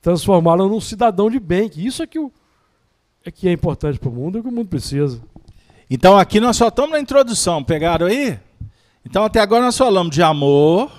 [0.00, 2.30] transformá-lo num cidadão de bem, que isso é que, o,
[3.26, 5.20] é, que é importante para o mundo e que o mundo precisa.
[5.90, 8.38] Então aqui nós só estamos na introdução, pegaram aí?
[9.04, 10.90] Então até agora nós falamos de amor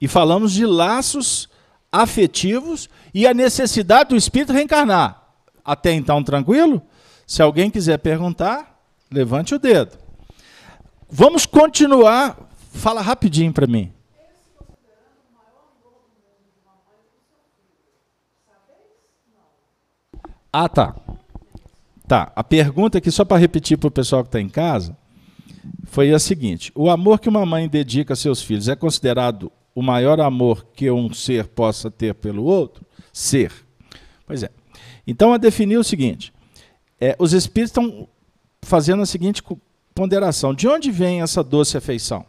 [0.00, 1.48] e falamos de laços
[1.90, 5.22] afetivos e a necessidade do espírito reencarnar.
[5.64, 6.82] Até então, tranquilo?
[7.26, 8.78] Se alguém quiser perguntar,
[9.10, 9.98] levante o dedo.
[11.08, 12.36] Vamos continuar.
[12.72, 13.92] Fala rapidinho para mim.
[20.52, 20.96] Ah, tá.
[22.06, 22.32] Tá.
[22.34, 24.96] A pergunta aqui, só para repetir para o pessoal que está em casa,
[25.84, 29.82] foi a seguinte: o amor que uma mãe dedica a seus filhos é considerado o
[29.82, 32.84] maior amor que um ser possa ter pelo outro?
[33.12, 33.52] Ser.
[34.26, 34.50] Pois é.
[35.06, 36.32] Então, a definir o seguinte:
[37.00, 38.08] é, os espíritos estão
[38.62, 39.42] fazendo a seguinte
[39.94, 42.24] ponderação: de onde vem essa doce afeição?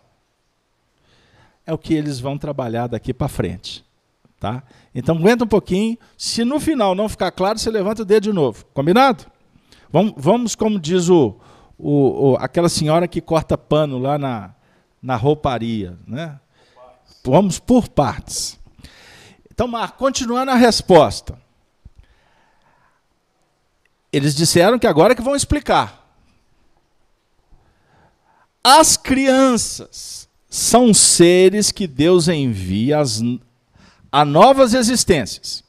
[1.66, 3.84] É o que eles vão trabalhar daqui para frente.
[4.40, 4.64] Tá?
[4.94, 5.98] Então, aguenta um pouquinho.
[6.18, 8.66] Se no final não ficar claro, você levanta o dedo de novo.
[8.74, 9.26] Combinado?
[9.90, 11.36] Vamos, vamos como diz o,
[11.78, 14.54] o, o, aquela senhora que corta pano lá na,
[15.02, 15.98] na rouparia.
[16.06, 16.40] Né?
[17.24, 18.60] Vamos por partes.
[19.52, 21.38] Então, Marco, continuando a resposta.
[24.12, 26.02] Eles disseram que agora é que vão explicar.
[28.64, 33.22] As crianças são seres que Deus envia as,
[34.12, 35.64] a novas existências.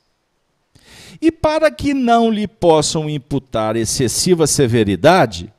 [1.20, 5.53] E para que não lhe possam imputar excessiva severidade,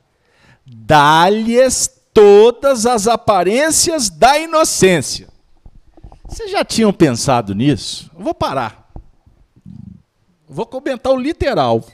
[0.66, 5.34] dá-lhes todas as aparências da inocência
[6.34, 8.10] vocês já tinham pensado nisso?
[8.16, 8.90] Eu vou parar.
[10.48, 11.84] Vou comentar o literal.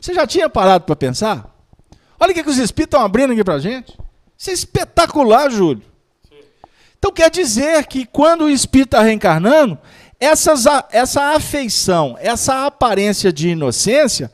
[0.00, 1.48] Você já tinha parado para pensar?
[2.18, 3.98] Olha o que, que os espíritos estão abrindo aqui para a gente.
[4.36, 5.82] Isso é espetacular, Júlio.
[6.98, 9.78] Então quer dizer que quando o espírito está reencarnando,
[10.20, 14.30] essas, essa afeição, essa aparência de inocência,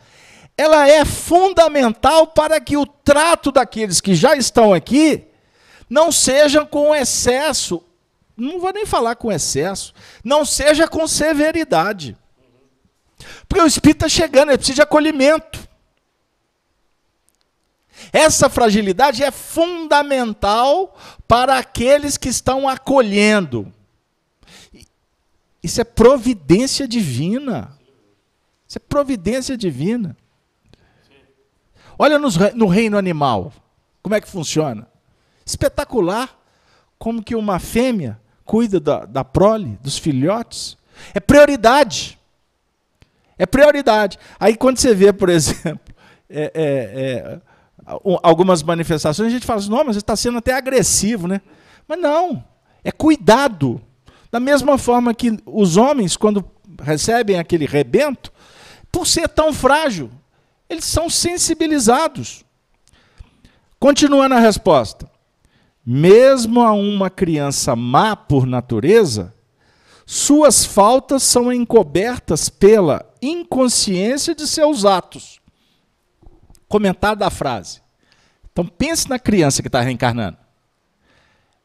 [0.59, 5.24] ela é fundamental para que o trato daqueles que já estão aqui
[5.89, 7.82] não seja com excesso
[8.37, 12.16] não vou nem falar com excesso, não seja com severidade.
[13.49, 15.66] Porque o espírito está chegando, ele precisa de acolhimento.
[18.12, 20.95] Essa fragilidade é fundamental
[21.26, 23.72] para aqueles que estão acolhendo.
[25.66, 27.76] Isso é providência divina.
[28.68, 30.16] Isso é providência divina.
[31.98, 32.20] Olha
[32.54, 33.52] no reino animal,
[34.00, 34.86] como é que funciona.
[35.44, 36.38] Espetacular.
[36.96, 40.78] Como que uma fêmea cuida da, da prole, dos filhotes.
[41.12, 42.16] É prioridade.
[43.36, 44.20] É prioridade.
[44.38, 45.80] Aí quando você vê, por exemplo,
[46.30, 47.40] é, é, é,
[48.22, 51.40] algumas manifestações, a gente fala assim, não, mas está sendo até agressivo, né?
[51.88, 52.44] Mas não,
[52.84, 53.82] é cuidado.
[54.37, 56.45] Da mesma forma que os homens, quando
[56.82, 58.30] recebem aquele rebento,
[58.93, 60.11] por ser tão frágil,
[60.68, 62.45] eles são sensibilizados.
[63.80, 65.11] Continuando a resposta
[65.87, 69.32] mesmo a uma criança má por natureza,
[70.05, 75.41] suas faltas são encobertas pela inconsciência de seus atos.
[76.68, 77.80] Comentário da frase.
[78.53, 80.37] Então pense na criança que está reencarnando.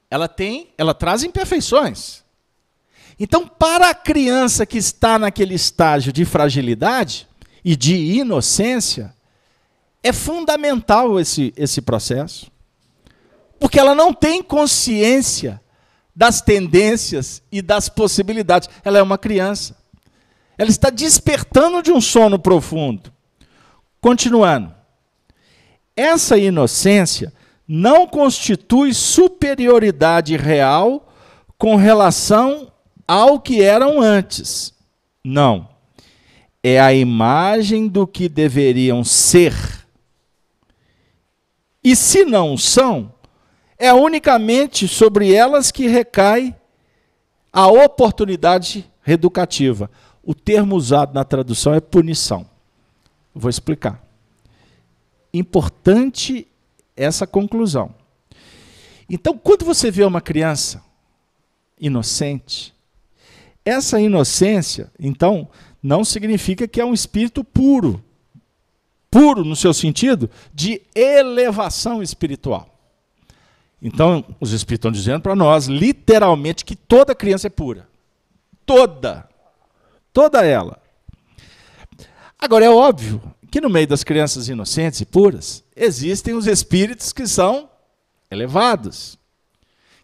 [0.10, 2.22] Ela tem, ela traz imperfeições.
[3.24, 7.28] Então, para a criança que está naquele estágio de fragilidade
[7.64, 9.14] e de inocência,
[10.02, 12.52] é fundamental esse, esse processo
[13.62, 15.62] porque ela não tem consciência
[16.16, 18.68] das tendências e das possibilidades.
[18.84, 19.78] Ela é uma criança.
[20.58, 23.14] Ela está despertando de um sono profundo.
[24.02, 24.74] Continuando.
[25.96, 27.32] Essa inocência
[27.68, 31.14] não constitui superioridade real
[31.56, 32.72] com relação
[33.08, 34.74] ao que eram antes.
[35.24, 35.70] Não.
[36.64, 39.54] É a imagem do que deveriam ser.
[41.84, 43.12] E se não são,
[43.78, 46.56] é unicamente sobre elas que recai
[47.52, 49.90] a oportunidade reeducativa.
[50.24, 52.48] O termo usado na tradução é punição.
[53.34, 54.04] Vou explicar.
[55.34, 56.48] Importante
[56.96, 57.96] essa conclusão.
[59.10, 60.84] Então, quando você vê uma criança
[61.80, 62.74] inocente,
[63.64, 65.48] essa inocência, então,
[65.82, 68.04] não significa que é um espírito puro.
[69.10, 72.68] Puro no seu sentido de elevação espiritual.
[73.82, 77.88] Então, os espíritos estão dizendo para nós, literalmente, que toda criança é pura.
[78.66, 79.28] Toda.
[80.14, 80.82] Toda ela.
[82.38, 87.28] Agora, é óbvio que no meio das crianças inocentes e puras, existem os espíritos que
[87.28, 87.70] são
[88.32, 89.20] elevados,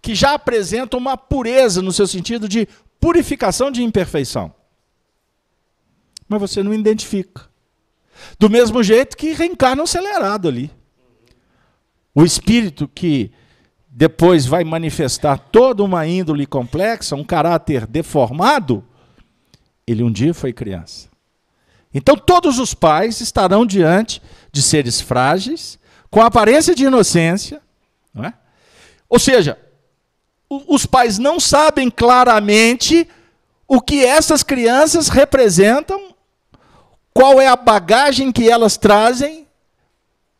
[0.01, 2.67] que já apresentam uma pureza no seu sentido de
[2.99, 4.53] purificação de imperfeição.
[6.27, 7.47] Mas você não identifica.
[8.39, 10.71] Do mesmo jeito que reencarna acelerado ali.
[12.13, 13.31] O espírito que
[13.87, 18.83] depois vai manifestar toda uma índole complexa, um caráter deformado,
[19.87, 21.09] ele um dia foi criança.
[21.93, 24.21] Então todos os pais estarão diante
[24.51, 25.79] de seres frágeis,
[26.11, 27.61] com aparência de inocência,
[28.13, 28.33] não é?
[29.09, 29.57] Ou seja,
[30.49, 33.07] os pais não sabem claramente
[33.67, 36.15] o que essas crianças representam,
[37.13, 39.45] qual é a bagagem que elas trazem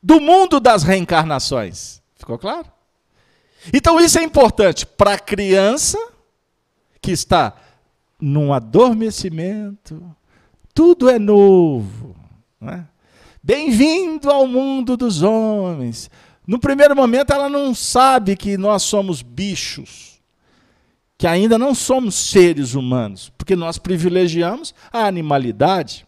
[0.01, 2.01] do mundo das reencarnações.
[2.15, 2.65] Ficou claro?
[3.73, 5.97] Então isso é importante para a criança
[7.01, 7.53] que está
[8.19, 10.15] num adormecimento,
[10.73, 12.15] tudo é novo.
[12.61, 12.83] É?
[13.43, 16.09] Bem-vindo ao mundo dos homens.
[16.47, 20.21] No primeiro momento, ela não sabe que nós somos bichos,
[21.17, 26.07] que ainda não somos seres humanos, porque nós privilegiamos a animalidade.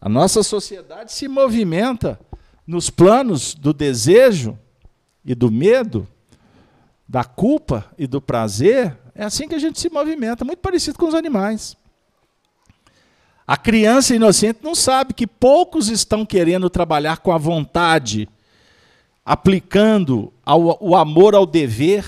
[0.00, 2.20] A nossa sociedade se movimenta
[2.64, 4.56] nos planos do desejo
[5.24, 6.06] e do medo,
[7.08, 8.96] da culpa e do prazer.
[9.12, 11.76] É assim que a gente se movimenta, muito parecido com os animais.
[13.44, 18.28] A criança inocente não sabe que poucos estão querendo trabalhar com a vontade,
[19.26, 22.06] aplicando ao, o amor ao dever,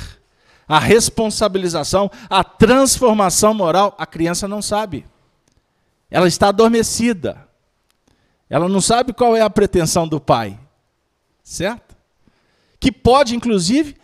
[0.68, 3.96] a responsabilização, a transformação moral.
[3.98, 5.04] A criança não sabe.
[6.08, 7.44] Ela está adormecida.
[8.48, 10.58] Ela não sabe qual é a pretensão do pai.
[11.42, 11.96] Certo?
[12.78, 13.96] Que pode, inclusive,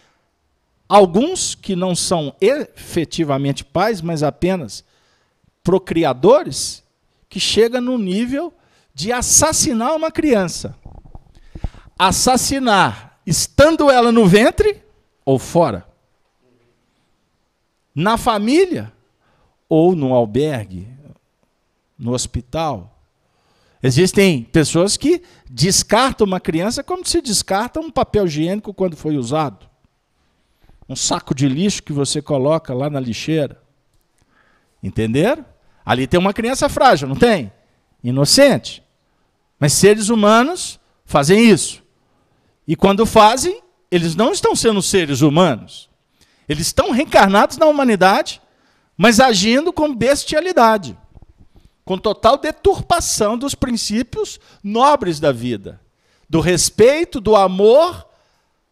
[0.89, 4.85] alguns que não são efetivamente pais, mas apenas
[5.63, 6.83] procriadores,
[7.29, 8.53] que chega no nível
[8.93, 10.77] de assassinar uma criança.
[11.99, 14.83] Assassinar estando ela no ventre
[15.25, 15.87] ou fora.
[17.95, 18.93] Na família
[19.69, 20.89] ou no albergue,
[21.99, 22.99] no hospital.
[23.83, 29.69] Existem pessoas que descartam uma criança como se descarta um papel higiênico quando foi usado.
[30.89, 33.63] Um saco de lixo que você coloca lá na lixeira.
[34.83, 35.45] Entenderam?
[35.85, 37.53] Ali tem uma criança frágil, não tem?
[38.03, 38.83] Inocente.
[39.59, 41.84] Mas seres humanos fazem isso.
[42.67, 45.89] E quando fazem, eles não estão sendo seres humanos.
[46.49, 48.41] Eles estão reencarnados na humanidade,
[48.97, 50.97] mas agindo com bestialidade,
[51.85, 55.81] com total deturpação dos princípios nobres da vida,
[56.29, 58.07] do respeito, do amor,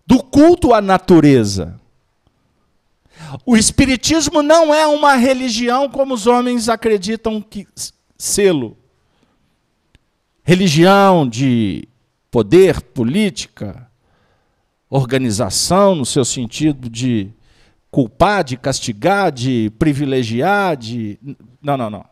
[0.06, 1.80] do culto à natureza.
[3.46, 7.66] O Espiritismo não é uma religião como os homens acreditam que
[8.18, 8.76] selo.
[10.42, 11.88] Religião de
[12.32, 13.88] poder, política,
[14.90, 17.30] organização, no seu sentido de
[17.92, 21.16] culpar, de castigar, de privilegiar, de.
[21.62, 22.04] Não, não, não.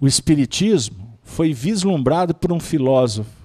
[0.00, 3.44] O Espiritismo foi vislumbrado por um filósofo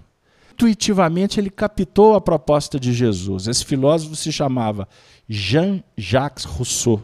[0.59, 3.47] intuitivamente ele captou a proposta de Jesus.
[3.47, 4.89] Esse filósofo se chamava
[5.27, 7.01] Jean-Jacques Rousseau.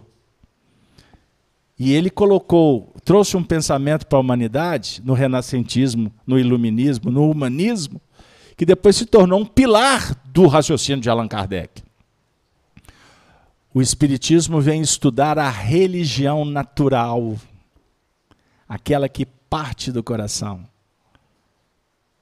[1.80, 8.02] E ele colocou, trouxe um pensamento para a humanidade, no renascentismo, no iluminismo, no humanismo,
[8.58, 11.82] que depois se tornou um pilar do raciocínio de Allan Kardec.
[13.74, 17.38] O Espiritismo vem estudar a religião natural,
[18.68, 20.66] aquela que parte do coração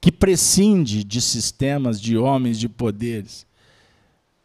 [0.04, 3.46] que prescinde de sistemas, de homens, de poderes.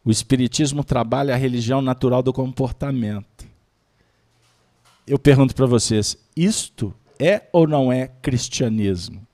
[0.02, 3.26] O Espiritismo trabalha a religião natural do comportamento.
[5.10, 9.26] Eu pergunto para vocês: isto é ou não é cristianismo?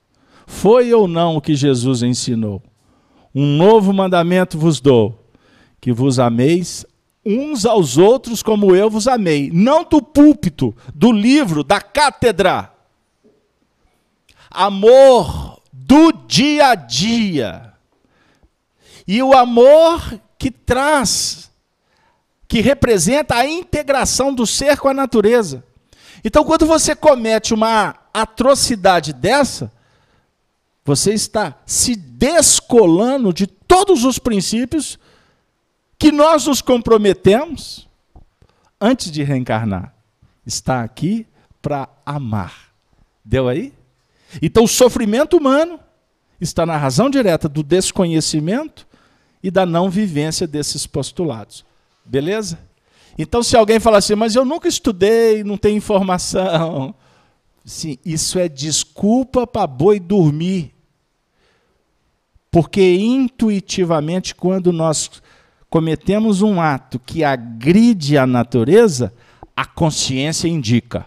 [0.47, 2.63] Foi ou não o que Jesus ensinou?
[3.33, 5.23] Um novo mandamento vos dou:
[5.79, 6.83] que vos ameis
[7.23, 9.51] uns aos outros como eu vos amei.
[9.53, 12.73] Não do púlpito, do livro, da cátedra.
[14.49, 17.73] Amor do dia a dia.
[19.07, 21.46] E o amor que traz,
[22.47, 25.63] que representa a integração do ser com a natureza.
[26.23, 29.71] Então, quando você comete uma atrocidade dessa,
[30.83, 34.97] você está se descolando de todos os princípios
[35.99, 37.87] que nós nos comprometemos
[38.79, 39.93] antes de reencarnar.
[40.45, 41.27] Está aqui
[41.61, 42.71] para amar.
[43.23, 43.73] Deu aí?
[44.41, 45.79] Então, o sofrimento humano
[46.39, 48.87] está na razão direta do desconhecimento
[49.43, 51.66] e da não vivência desses postulados.
[52.07, 52.59] Beleza?
[53.17, 56.93] Então, se alguém falar assim, mas eu nunca estudei, não tenho informação.
[57.65, 60.73] Sim, isso é desculpa para boi dormir.
[62.51, 65.21] Porque intuitivamente, quando nós
[65.69, 69.13] cometemos um ato que agride a natureza,
[69.55, 71.05] a consciência indica.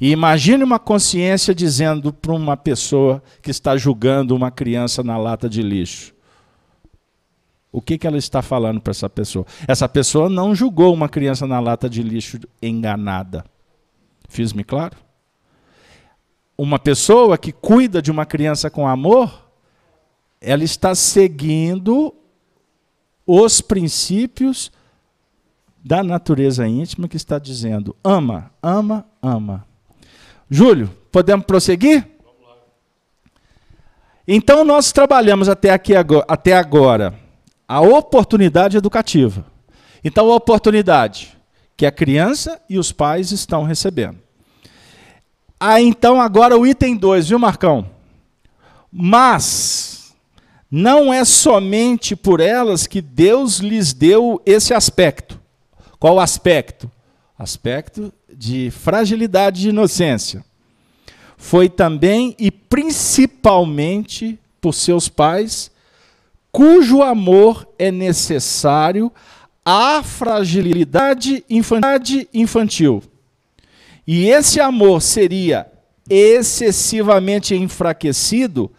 [0.00, 5.48] E imagine uma consciência dizendo para uma pessoa que está julgando uma criança na lata
[5.48, 6.13] de lixo.
[7.74, 9.44] O que, que ela está falando para essa pessoa?
[9.66, 13.44] Essa pessoa não julgou uma criança na lata de lixo enganada.
[14.28, 14.96] Fiz-me claro?
[16.56, 19.50] Uma pessoa que cuida de uma criança com amor,
[20.40, 22.14] ela está seguindo
[23.26, 24.70] os princípios
[25.84, 29.66] da natureza íntima que está dizendo: ama, ama, ama.
[30.48, 32.08] Júlio, podemos prosseguir?
[34.28, 35.92] Então nós trabalhamos até aqui
[36.28, 37.23] até agora
[37.66, 39.46] a oportunidade educativa.
[40.04, 41.36] Então a oportunidade
[41.76, 44.18] que a criança e os pais estão recebendo.
[45.58, 47.88] Ah, então agora o item 2, viu, Marcão?
[48.92, 50.14] Mas
[50.70, 55.40] não é somente por elas que Deus lhes deu esse aspecto.
[55.98, 56.90] Qual aspecto?
[57.38, 60.44] Aspecto de fragilidade de inocência.
[61.36, 65.70] Foi também e principalmente por seus pais,
[66.54, 69.10] cujo amor é necessário
[69.64, 71.44] à fragilidade
[72.32, 73.02] infantil.
[74.06, 75.66] E esse amor seria
[76.08, 78.70] excessivamente enfraquecido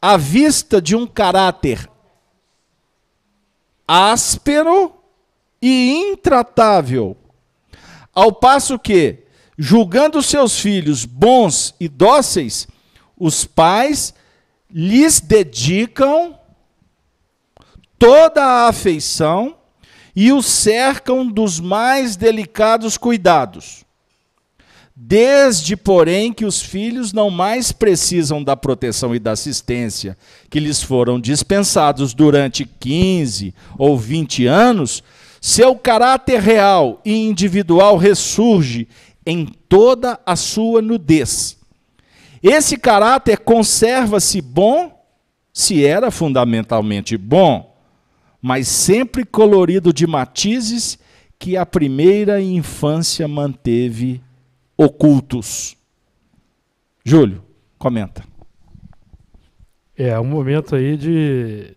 [0.00, 1.86] à vista de um caráter
[3.86, 4.94] áspero
[5.60, 7.14] e intratável
[8.14, 9.24] ao passo que,
[9.58, 12.66] julgando seus filhos bons e dóceis,
[13.18, 14.14] os pais
[14.70, 16.39] lhes dedicam
[18.00, 19.54] toda a afeição
[20.16, 23.84] e os cercam dos mais delicados cuidados.
[24.96, 30.16] Desde, porém, que os filhos não mais precisam da proteção e da assistência
[30.48, 35.02] que lhes foram dispensados durante 15 ou 20 anos,
[35.40, 38.88] seu caráter real e individual ressurge
[39.26, 41.56] em toda a sua nudez.
[42.42, 44.98] Esse caráter conserva-se bom,
[45.52, 47.69] se era fundamentalmente bom,
[48.40, 50.98] mas sempre colorido de matizes
[51.38, 54.20] que a primeira infância manteve
[54.76, 55.76] ocultos.
[57.04, 57.42] Júlio,
[57.78, 58.24] comenta.
[59.96, 61.76] É um momento aí de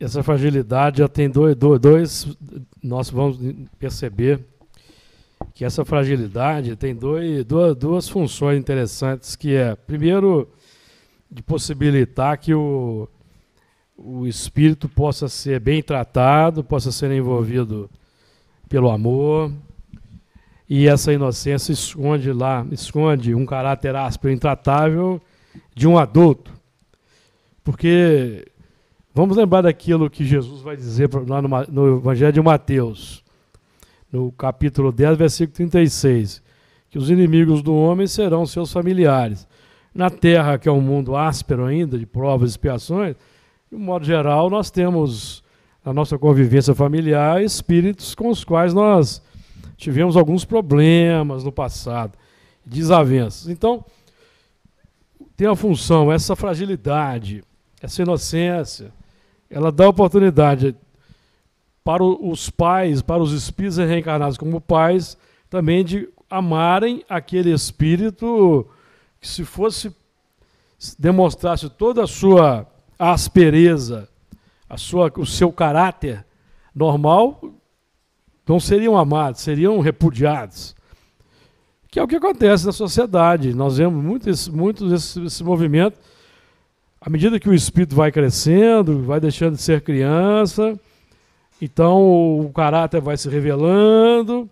[0.00, 2.36] essa fragilidade já tem dois, dois,
[2.82, 3.38] nós vamos
[3.78, 4.40] perceber
[5.52, 10.48] que essa fragilidade tem dois, duas, duas funções interessantes, que é, primeiro,
[11.30, 13.08] de possibilitar que o,
[13.98, 17.90] o espírito possa ser bem tratado, possa ser envolvido
[18.68, 19.52] pelo amor,
[20.68, 25.20] e essa inocência esconde lá, esconde um caráter áspero, intratável
[25.74, 26.52] de um adulto.
[27.64, 28.46] Porque
[29.18, 33.24] Vamos lembrar daquilo que Jesus vai dizer lá no, no Evangelho de Mateus,
[34.12, 36.40] no capítulo 10, versículo 36,
[36.88, 39.44] que os inimigos do homem serão seus familiares.
[39.92, 43.16] Na terra, que é um mundo áspero ainda, de provas e expiações,
[43.70, 45.42] de um modo geral, nós temos
[45.84, 49.22] a nossa convivência familiar espíritos com os quais nós
[49.76, 52.18] tivemos alguns problemas no passado,
[52.64, 53.48] desavenças.
[53.48, 53.84] Então,
[55.36, 57.44] tem a função, essa fragilidade,
[57.80, 58.92] essa inocência,
[59.48, 60.74] ela dá oportunidade
[61.84, 65.16] para os pais, para os espíritos reencarnados como pais,
[65.48, 68.66] também de amarem aquele espírito
[69.20, 69.94] que se fosse
[70.98, 72.66] demonstrasse toda a sua
[72.98, 74.08] aspereza,
[74.68, 76.24] a sua, o seu caráter
[76.74, 77.40] normal,
[78.46, 80.74] não seriam amados, seriam repudiados.
[81.90, 83.54] Que é o que acontece na sociedade.
[83.54, 85.98] Nós vemos muito esse, muito esse, esse movimento
[87.00, 90.78] à medida que o espírito vai crescendo, vai deixando de ser criança,
[91.60, 94.48] então o caráter vai se revelando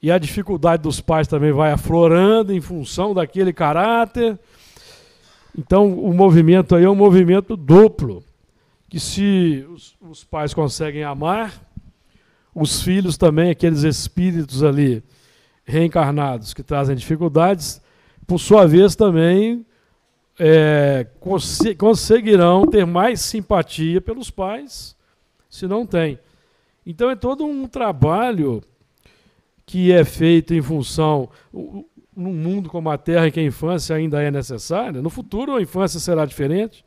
[0.00, 4.38] e a dificuldade dos pais também vai aflorando em função daquele caráter.
[5.56, 8.24] Então o movimento aí é um movimento duplo,
[8.88, 11.52] que se os, os pais conseguem amar,
[12.54, 15.02] os filhos também, aqueles espíritos ali
[15.64, 17.80] reencarnados que trazem dificuldades,
[18.26, 19.64] por sua vez também
[20.38, 21.06] é,
[21.78, 24.96] conseguirão ter mais simpatia pelos pais,
[25.48, 26.18] se não tem.
[26.84, 28.62] Então é todo um trabalho
[29.64, 31.30] que é feito em função,
[32.16, 35.62] num mundo como a Terra, em que a infância ainda é necessária, no futuro a
[35.62, 36.84] infância será diferente,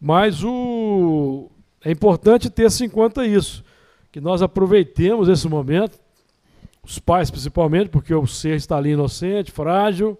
[0.00, 1.50] mas o,
[1.84, 3.64] é importante ter-se em conta isso,
[4.10, 5.98] que nós aproveitemos esse momento,
[6.82, 10.18] os pais principalmente, porque o ser está ali inocente, frágil,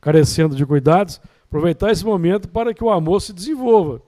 [0.00, 4.02] carecendo de cuidados, aproveitar esse momento para que o amor se desenvolva,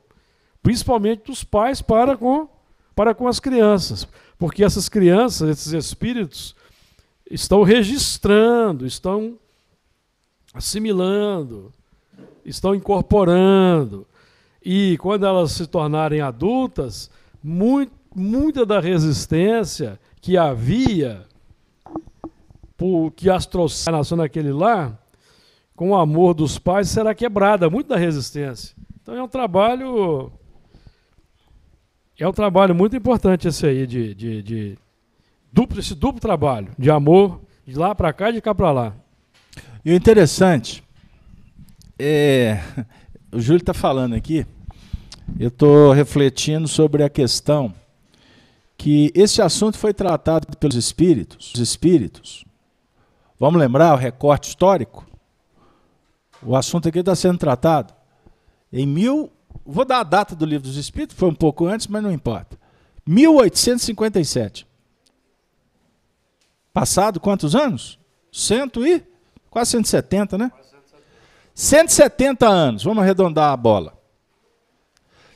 [0.62, 2.48] principalmente dos pais para com,
[2.94, 4.06] para com as crianças,
[4.36, 6.55] porque essas crianças, esses espíritos,
[7.30, 9.38] estão registrando, estão
[10.54, 11.72] assimilando,
[12.44, 14.06] estão incorporando.
[14.64, 17.10] E quando elas se tornarem adultas,
[17.42, 21.24] muito, muita da resistência que havia,
[22.76, 24.98] por, que as trouxeram naquele lar,
[25.74, 28.74] com o amor dos pais, será quebrada, muito da resistência.
[29.02, 30.32] Então é um trabalho.
[32.18, 34.78] É um trabalho muito importante esse aí, de, de, de
[35.52, 38.94] duplo, esse duplo trabalho, de amor, de lá para cá e de cá para lá.
[39.84, 40.82] E o interessante,
[41.98, 42.60] é,
[43.32, 44.46] o Júlio está falando aqui,
[45.38, 47.74] eu estou refletindo sobre a questão
[48.76, 52.44] que esse assunto foi tratado pelos espíritos, os espíritos.
[53.38, 55.06] Vamos lembrar o recorte histórico?
[56.42, 57.92] O assunto aqui está sendo tratado
[58.72, 59.32] em mil.
[59.64, 62.58] Vou dar a data do livro dos Espíritos, foi um pouco antes, mas não importa.
[63.06, 64.66] 1857.
[66.76, 67.98] Passado quantos anos?
[68.30, 69.02] Cento e
[69.48, 70.52] quase 170, né?
[71.54, 72.84] 170 anos.
[72.84, 73.98] Vamos arredondar a bola.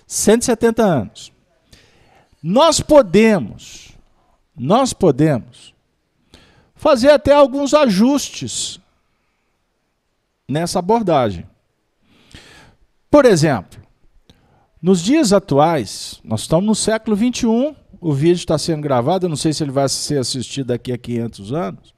[0.07, 1.33] 170 anos.
[2.43, 3.97] Nós podemos,
[4.55, 5.75] nós podemos
[6.75, 8.79] fazer até alguns ajustes
[10.47, 11.49] nessa abordagem.
[13.11, 13.81] Por exemplo,
[14.83, 19.37] nos dias atuais, nós estamos no século 21, o vídeo está sendo gravado, eu não
[19.37, 21.95] sei se ele vai ser assistido daqui a 500 anos.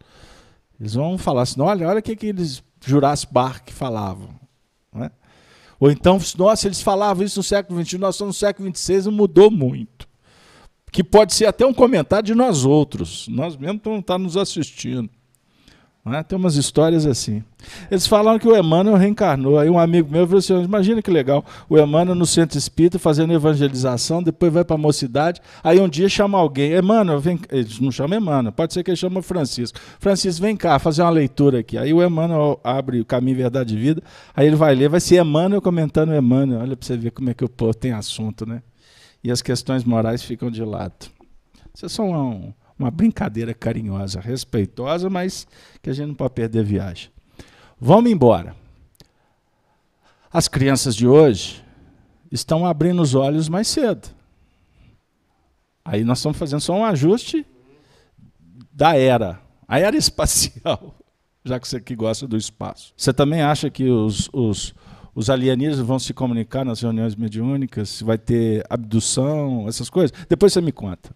[0.80, 4.30] Eles vão falar assim: olha, olha o que, que eles Jurassic Park falavam.
[4.92, 5.11] Né?
[5.78, 9.11] Ou então, nossa, eles falavam isso no século XXI, nós estamos no século XXVI e
[9.11, 10.09] mudou muito.
[10.90, 13.26] Que pode ser até um comentário de nós outros.
[13.28, 15.09] Nós mesmos estamos tá nos assistindo.
[16.05, 16.20] Né?
[16.24, 17.44] Tem umas histórias assim.
[17.88, 19.57] Eles falaram que o Emmanuel reencarnou.
[19.57, 23.32] Aí um amigo meu falou assim: imagina que legal, o Emmanuel no centro espírita fazendo
[23.32, 27.38] evangelização, depois vai para a mocidade, aí um dia chama alguém, Emmanuel, vem.
[27.50, 29.78] Eles não chamam Emmanuel, pode ser que ele chama Francisco.
[30.00, 31.78] Francisco, vem cá, fazer uma leitura aqui.
[31.78, 34.03] Aí o Emmanuel abre o caminho Verdade e Vida,
[34.34, 36.62] aí ele vai ler, vai ser Emmanuel comentando Emmanuel.
[36.62, 38.61] Olha para você ver como é que o povo tem assunto, né?
[39.22, 41.07] E as questões morais ficam de lado.
[41.72, 42.53] Isso é só um
[42.83, 45.47] uma brincadeira carinhosa, respeitosa, mas
[45.80, 47.11] que a gente não pode perder a viagem.
[47.80, 48.55] Vamos embora.
[50.33, 51.62] As crianças de hoje
[52.30, 54.09] estão abrindo os olhos mais cedo.
[55.85, 57.45] Aí nós estamos fazendo só um ajuste
[58.72, 60.95] da era, a era espacial,
[61.45, 62.95] já que você que gosta do espaço.
[62.97, 64.74] Você também acha que os, os,
[65.14, 67.91] os alienígenas vão se comunicar nas reuniões mediúnicas?
[67.91, 70.16] Se vai ter abdução, essas coisas?
[70.28, 71.11] Depois você me conta.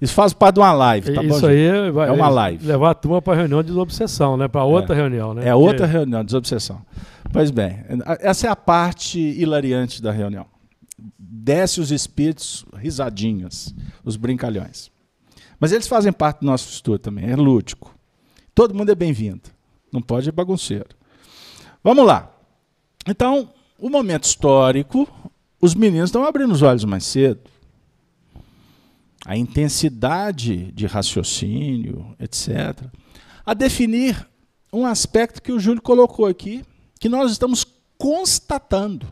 [0.00, 2.64] Isso faz parte de uma live, tá Isso bom, aí vai, é uma live.
[2.64, 4.46] Levar a turma para reunião de desobsessão, né?
[4.46, 4.98] Para outra é.
[4.98, 5.48] reunião, né?
[5.48, 5.92] É outra Porque...
[5.92, 6.80] reunião de desobsessão.
[7.32, 7.84] Pois bem,
[8.20, 10.46] essa é a parte hilariante da reunião.
[11.18, 13.74] Desce os espíritos risadinhos,
[14.04, 14.90] os brincalhões.
[15.58, 17.92] Mas eles fazem parte do nosso estudo também, é lúdico.
[18.54, 19.42] Todo mundo é bem-vindo.
[19.92, 20.88] Não pode ir bagunceiro.
[21.82, 22.32] Vamos lá.
[23.06, 25.08] Então, o momento histórico,
[25.60, 27.40] os meninos estão abrindo os olhos mais cedo
[29.28, 32.82] a intensidade de raciocínio, etc.,
[33.44, 34.26] a definir
[34.72, 36.64] um aspecto que o Júlio colocou aqui,
[36.98, 37.62] que nós estamos
[37.98, 39.06] constatando.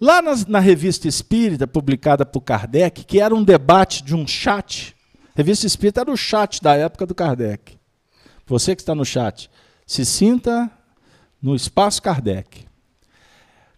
[0.00, 4.92] Lá na, na, revista Espírita, publicada por Kardec, que era um debate de um chat,
[5.36, 7.78] revista Espírita era o chat da época do Kardec.
[8.44, 9.48] Você que está no chat,
[9.86, 10.68] se sinta
[11.40, 12.66] no espaço Kardec.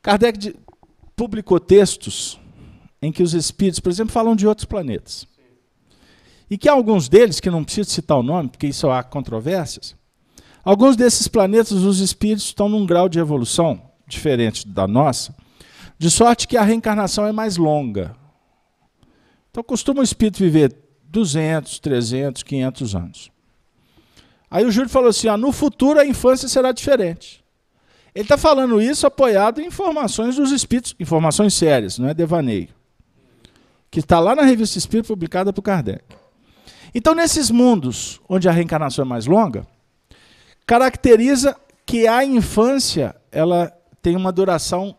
[0.00, 0.56] Kardec
[1.14, 2.39] publicou textos
[3.02, 5.26] em que os espíritos, por exemplo, falam de outros planetas.
[6.50, 9.94] E que alguns deles, que não preciso citar o nome, porque isso há controvérsias,
[10.64, 15.34] alguns desses planetas, os espíritos estão num grau de evolução diferente da nossa,
[15.98, 18.16] de sorte que a reencarnação é mais longa.
[19.50, 20.74] Então, costuma o espírito viver
[21.04, 23.30] 200, 300, 500 anos.
[24.50, 27.44] Aí o Júlio falou assim: ah, no futuro a infância será diferente.
[28.12, 32.68] Ele está falando isso apoiado em informações dos espíritos, informações sérias, não é devaneio.
[33.90, 36.04] Que está lá na revista Espírito, publicada por Kardec.
[36.94, 39.66] Então, nesses mundos onde a reencarnação é mais longa,
[40.66, 44.96] caracteriza que a infância ela tem uma duração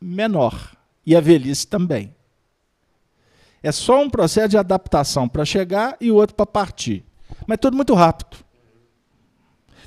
[0.00, 0.72] menor
[1.04, 2.14] e a velhice também.
[3.62, 7.04] É só um processo de adaptação para chegar e o outro para partir.
[7.46, 8.38] Mas tudo muito rápido.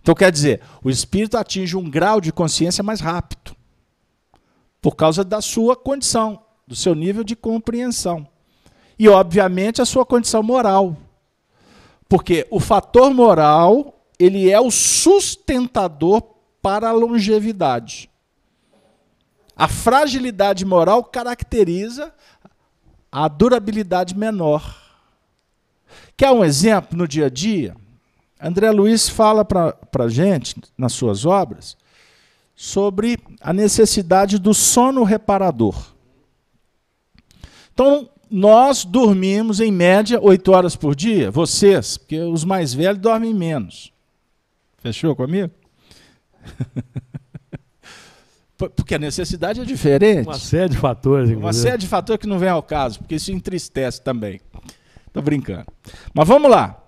[0.01, 3.55] Então quer dizer, o espírito atinge um grau de consciência mais rápido.
[4.81, 8.27] Por causa da sua condição, do seu nível de compreensão.
[8.97, 10.95] E, obviamente, a sua condição moral.
[12.07, 16.21] Porque o fator moral, ele é o sustentador
[16.61, 18.09] para a longevidade.
[19.55, 22.13] A fragilidade moral caracteriza
[23.11, 24.75] a durabilidade menor.
[26.17, 27.75] Quer um exemplo no dia a dia?
[28.39, 31.77] André Luiz fala para a gente, nas suas obras,
[32.55, 35.93] sobre a necessidade do sono reparador.
[37.73, 43.33] Então, nós dormimos, em média, oito horas por dia, vocês, porque os mais velhos dormem
[43.33, 43.91] menos.
[44.77, 45.51] Fechou comigo?
[48.57, 50.27] Porque a necessidade é diferente.
[50.27, 51.29] Uma série de fatores.
[51.29, 51.45] Inclusive.
[51.45, 54.39] Uma série de fatores que não vem ao caso, porque isso entristece também.
[55.05, 55.65] Estou brincando.
[56.13, 56.81] Mas vamos lá.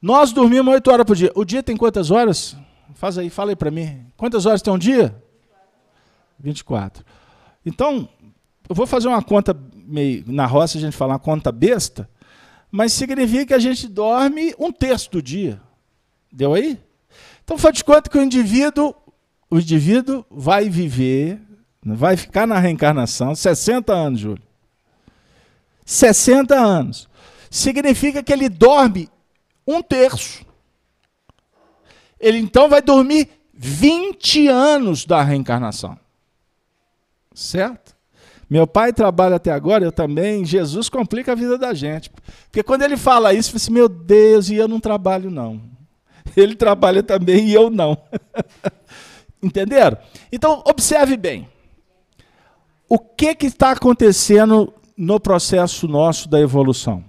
[0.00, 1.32] Nós dormimos 8 horas por dia.
[1.34, 2.56] O dia tem quantas horas?
[2.94, 4.06] Faz aí, fala aí para mim.
[4.16, 5.14] Quantas horas tem um dia?
[6.38, 7.04] 24.
[7.66, 8.08] Então,
[8.68, 10.24] eu vou fazer uma conta meio.
[10.26, 12.08] Na roça a gente fala uma conta besta,
[12.70, 15.60] mas significa que a gente dorme um terço do dia.
[16.30, 16.78] Deu aí?
[17.42, 18.94] Então faz de conta que o indivíduo
[19.50, 21.40] o indivíduo vai viver,
[21.82, 24.42] vai ficar na reencarnação 60 anos, Júlio.
[25.86, 27.08] 60 anos.
[27.50, 29.08] Significa que ele dorme
[29.66, 30.44] um terço.
[32.20, 35.98] Ele então vai dormir 20 anos da reencarnação.
[37.32, 37.96] Certo?
[38.48, 40.44] Meu pai trabalha até agora, eu também.
[40.44, 42.10] Jesus complica a vida da gente.
[42.46, 45.60] Porque quando ele fala isso, eu assim: meu Deus, e eu não trabalho, não.
[46.36, 47.96] Ele trabalha também e eu não.
[49.42, 49.96] Entenderam?
[50.30, 51.48] Então, observe bem.
[52.88, 57.02] O que, que está acontecendo no processo nosso da evolução?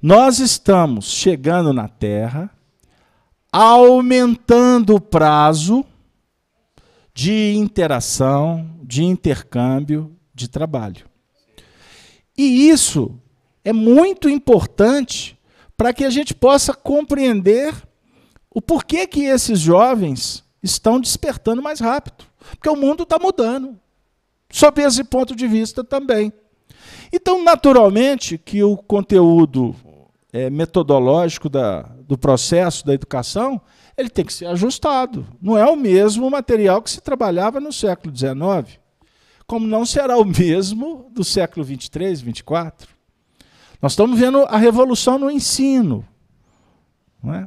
[0.00, 2.50] Nós estamos chegando na Terra,
[3.52, 5.84] aumentando o prazo
[7.14, 11.06] de interação, de intercâmbio, de trabalho.
[12.36, 13.18] E isso
[13.64, 15.38] é muito importante
[15.76, 17.74] para que a gente possa compreender
[18.50, 22.24] o porquê que esses jovens estão despertando mais rápido.
[22.50, 23.78] Porque o mundo está mudando.
[24.50, 26.32] Sob esse ponto de vista também.
[27.12, 29.74] Então, naturalmente, que o conteúdo
[30.32, 33.60] é, metodológico da, do processo da educação
[33.96, 35.26] ele tem que ser ajustado.
[35.40, 38.78] Não é o mesmo material que se trabalhava no século XIX,
[39.46, 42.88] como não será o mesmo do século XXIII, XXIV.
[43.80, 46.06] Nós estamos vendo a revolução no ensino.
[47.24, 47.46] É?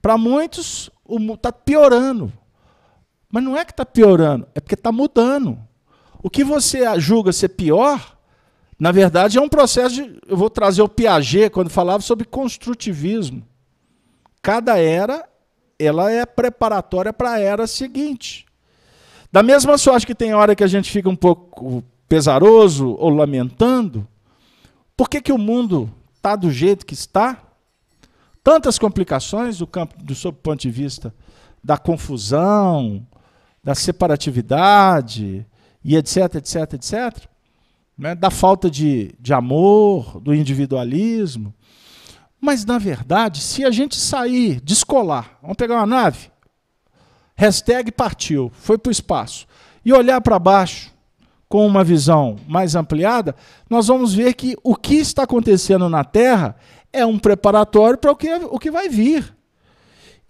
[0.00, 0.90] Para muitos,
[1.34, 2.32] está piorando.
[3.30, 5.58] Mas não é que está piorando, é porque está mudando.
[6.22, 8.16] O que você julga ser pior,
[8.78, 10.20] na verdade, é um processo de.
[10.26, 13.46] Eu vou trazer o Piaget quando falava sobre construtivismo.
[14.40, 15.28] Cada era
[15.78, 18.46] ela é preparatória para a era seguinte.
[19.32, 24.06] Da mesma sorte que tem hora que a gente fica um pouco pesaroso ou lamentando,
[24.96, 27.44] por que, que o mundo está do jeito que está?
[28.44, 31.14] tantas complicações do campo do sob ponto de vista
[31.62, 33.04] da confusão,
[33.64, 35.46] da separatividade
[35.82, 37.26] e etc, etc, etc,
[37.96, 38.14] né?
[38.14, 41.54] da falta de, de amor, do individualismo.
[42.44, 46.30] Mas, na verdade, se a gente sair, descolar, vamos pegar uma nave,
[47.34, 49.46] hashtag partiu, foi para o espaço,
[49.82, 50.92] e olhar para baixo
[51.48, 53.34] com uma visão mais ampliada,
[53.70, 56.54] nós vamos ver que o que está acontecendo na Terra
[56.92, 59.34] é um preparatório para o que, o que vai vir.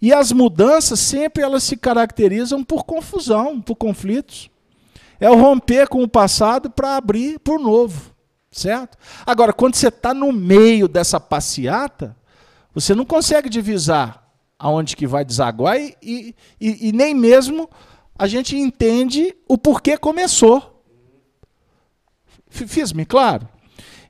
[0.01, 4.49] E as mudanças sempre elas se caracterizam por confusão, por conflitos.
[5.19, 8.14] É o romper com o passado para abrir para o novo,
[8.55, 8.97] certo?
[9.25, 12.15] Agora, quando você está no meio dessa passeata,
[12.73, 14.25] você não consegue divisar
[14.57, 17.69] aonde que vai desaguar e, e, e, e nem mesmo
[18.17, 20.81] a gente entende o porquê começou.
[22.49, 23.45] Fiz-me claro?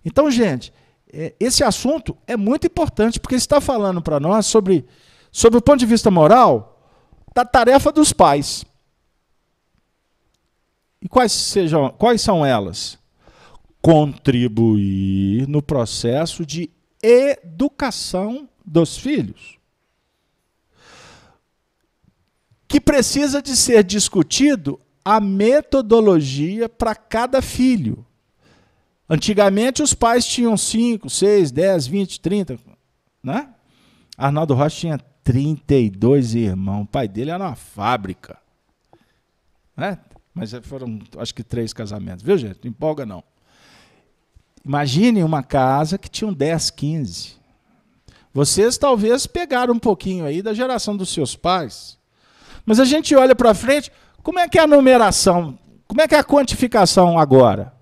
[0.06, 0.72] Então, gente,
[1.12, 4.86] é, esse assunto é muito importante, porque está falando para nós sobre,
[5.32, 6.88] sobre o ponto de vista moral,
[7.34, 8.64] da tarefa dos pais.
[11.02, 13.04] E quais, sejam, quais são elas?
[13.86, 16.72] Contribuir no processo de
[17.04, 19.56] educação dos filhos.
[22.76, 28.06] que precisa de ser discutido a metodologia para cada filho.
[29.10, 32.60] Antigamente os pais tinham 5, 6, 10, 20, 30,
[33.24, 33.50] né?
[34.18, 36.84] Arnaldo Rocha tinha 32 irmãos.
[36.84, 38.38] O pai dele era uma fábrica.
[39.78, 39.98] Né?
[40.34, 42.26] Mas foram, acho que, três casamentos.
[42.26, 42.60] Viu, gente?
[42.62, 43.24] Não empolga, não.
[44.66, 47.36] Imagine uma casa que tinha 10, 15.
[48.34, 52.00] Vocês talvez pegaram um pouquinho aí da geração dos seus pais.
[52.66, 53.92] Mas a gente olha para frente,
[54.24, 55.58] como é que é a numeração?
[55.88, 57.74] Como é que é a quantificação agora?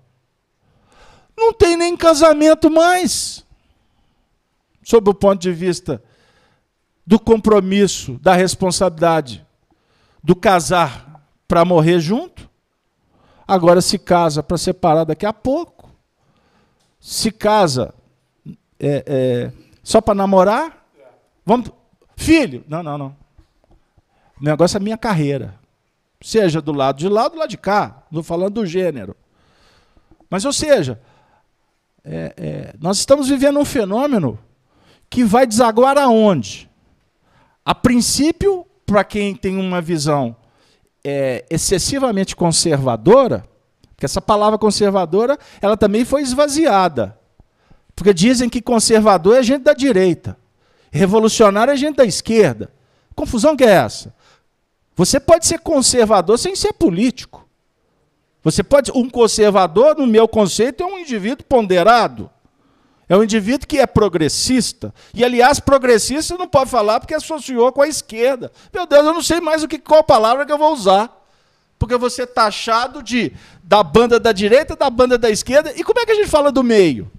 [1.34, 3.42] Não tem nem casamento mais.
[4.82, 6.02] Sob o ponto de vista
[7.06, 9.44] do compromisso, da responsabilidade,
[10.22, 12.48] do casar para morrer junto.
[13.48, 15.73] Agora se casa para separar daqui a pouco.
[17.06, 17.92] Se casa
[18.80, 19.52] é, é,
[19.82, 20.86] só para namorar.
[21.44, 21.70] Vamos,
[22.16, 22.64] filho?
[22.66, 23.16] Não, não, não.
[24.40, 25.58] O negócio é minha carreira
[26.24, 29.14] seja do lado de lá ou do lado de cá, não falando do gênero.
[30.30, 30.98] Mas, ou seja,
[32.02, 34.38] é, é, nós estamos vivendo um fenômeno
[35.10, 36.70] que vai desaguar aonde?
[37.62, 40.34] A princípio, para quem tem uma visão
[41.04, 43.46] é, excessivamente conservadora,
[43.94, 47.18] porque essa palavra conservadora ela também foi esvaziada.
[47.94, 50.36] Porque dizem que conservador é gente da direita,
[50.90, 52.72] revolucionário é gente da esquerda.
[53.14, 54.14] Confusão que é essa?
[54.96, 57.48] Você pode ser conservador sem ser político.
[58.42, 58.92] Você pode.
[58.94, 62.30] Um conservador, no meu conceito, é um indivíduo ponderado.
[63.08, 64.94] É um indivíduo que é progressista.
[65.12, 68.52] E, aliás, progressista não pode falar porque associou com a esquerda.
[68.72, 71.10] Meu Deus, eu não sei mais o que, qual palavra que eu vou usar.
[71.78, 73.32] Porque você é taxado de
[73.66, 75.72] da banda da direita, da banda da esquerda.
[75.74, 77.10] E como é que a gente fala do meio?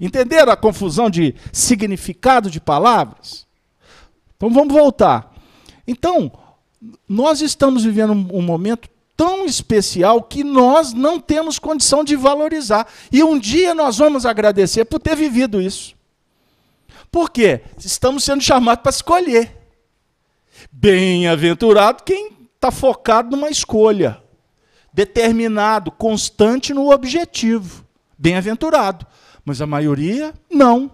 [0.00, 3.46] Entenderam a confusão de significado de palavras?
[4.36, 5.32] Então vamos voltar.
[5.86, 6.32] Então,
[7.08, 12.86] nós estamos vivendo um, momento tão especial que nós não temos condição de valorizar.
[13.12, 15.94] E um dia nós vamos agradecer por ter vivido isso.
[17.10, 17.60] Por quê?
[17.78, 19.56] Estamos sendo chamados para escolher.
[20.70, 24.21] Bem-aventurado quem está focado numa escolha,
[24.92, 27.84] determinado, constante no objetivo.
[28.18, 29.06] Bem-aventurado.
[29.44, 30.90] Mas a maioria, não.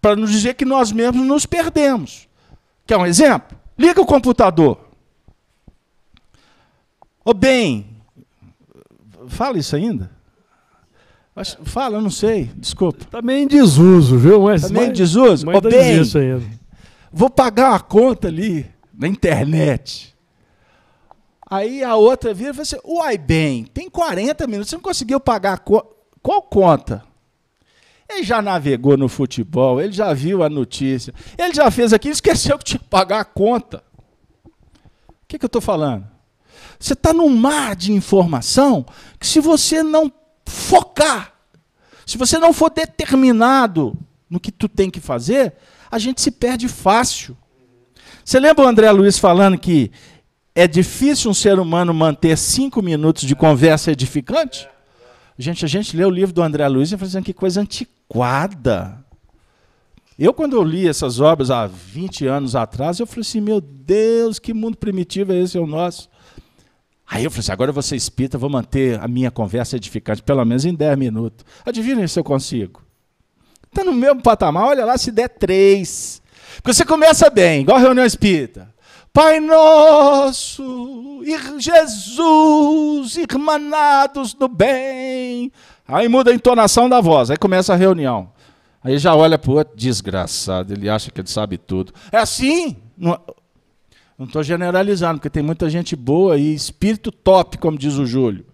[0.00, 2.28] Para nos dizer que nós mesmos nos perdemos.
[2.86, 3.58] Quer um exemplo?
[3.78, 4.78] Liga o computador.
[7.24, 7.86] Ô bem,
[9.28, 10.10] fala isso ainda?
[11.64, 13.22] Fala, eu não sei, desculpa.
[13.22, 14.42] Meio em desuso, viu?
[14.42, 15.46] Mas, tá meio em desuso?
[15.46, 16.02] Mas Ô bem,
[17.12, 20.14] vou pagar uma conta ali na internet.
[21.50, 25.18] Aí a outra vira e fala assim, uai bem, tem 40 minutos, você não conseguiu
[25.18, 25.88] pagar conta.
[26.22, 27.04] Qual conta?
[28.08, 32.56] Ele já navegou no futebol, ele já viu a notícia, ele já fez aquilo, esqueceu
[32.56, 33.82] que tinha que pagar a conta.
[34.44, 36.06] O que, que eu estou falando?
[36.78, 38.86] Você está num mar de informação
[39.18, 40.12] que, se você não
[40.46, 41.32] focar,
[42.06, 43.96] se você não for determinado
[44.28, 45.54] no que tu tem que fazer,
[45.90, 47.36] a gente se perde fácil.
[48.24, 49.90] Você lembra o André Luiz falando que
[50.60, 54.68] é difícil um ser humano manter cinco minutos de conversa edificante?
[55.38, 59.02] Gente, a gente lê o livro do André Luiz e fala assim, que coisa antiquada.
[60.18, 64.38] Eu, quando eu li essas obras há 20 anos atrás, eu falei assim, meu Deus,
[64.38, 66.10] que mundo primitivo é esse é o nosso.
[67.08, 70.22] Aí eu falei assim, agora eu vou ser espírita, vou manter a minha conversa edificante,
[70.22, 71.42] pelo menos em 10 minutos.
[71.64, 72.82] Adivinha se eu consigo.
[73.66, 76.20] Está no mesmo patamar, olha lá se der três.
[76.56, 78.69] Porque você começa bem, igual a reunião espírita.
[79.12, 81.20] Pai nosso,
[81.58, 85.50] Jesus, irmanados no bem.
[85.86, 88.30] Aí muda a entonação da voz, aí começa a reunião.
[88.82, 91.92] Aí já olha para o outro, desgraçado, ele acha que ele sabe tudo.
[92.12, 92.76] É assim?
[92.96, 93.18] Não
[94.20, 98.46] estou generalizando, porque tem muita gente boa e espírito top, como diz o Júlio.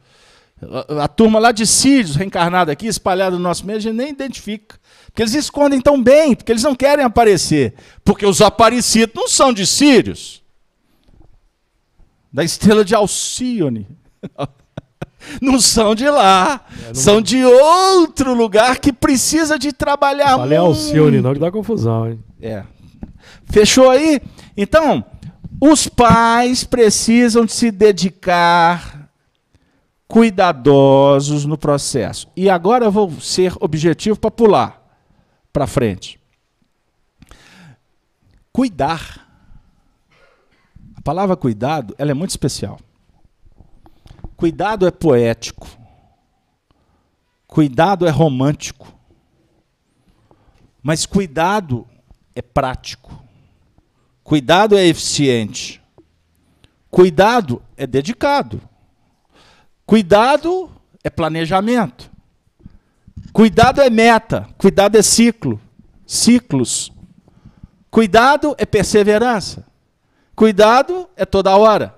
[0.88, 4.09] A, a turma lá de Sírios, reencarnada aqui, espalhada no nosso meio, a gente nem
[4.09, 4.78] identifica.
[5.04, 7.74] Porque eles escondem tão bem, porque eles não querem aparecer.
[8.02, 10.45] Porque os aparecidos não são de Sírios.
[12.33, 13.87] Da estrela de Alcione.
[15.41, 16.64] não são de lá.
[16.89, 20.68] É, são de outro lugar que precisa de trabalhar Falei muito.
[20.68, 22.20] Alcione, não, que dá confusão, hein?
[22.41, 22.64] É.
[23.47, 24.20] Fechou aí?
[24.57, 25.05] Então,
[25.61, 29.11] os pais precisam se dedicar
[30.09, 32.29] cuidadosos no processo.
[32.37, 34.83] E agora eu vou ser objetivo para pular
[35.53, 36.20] para frente.
[38.53, 39.26] Cuidar.
[41.07, 42.80] Palavra cuidado, ela é muito especial.
[44.36, 45.68] Cuidado é poético.
[47.46, 48.92] Cuidado é romântico.
[50.82, 51.86] Mas cuidado
[52.34, 53.22] é prático.
[54.24, 55.80] Cuidado é eficiente.
[56.90, 58.61] Cuidado é dedicado.
[59.86, 60.68] Cuidado
[61.04, 62.11] é planejamento.
[63.32, 64.48] Cuidado é meta.
[64.59, 65.61] Cuidado é ciclo.
[66.04, 66.90] Ciclos.
[67.92, 69.66] Cuidado é perseverança.
[70.37, 71.97] Cuidado é toda hora.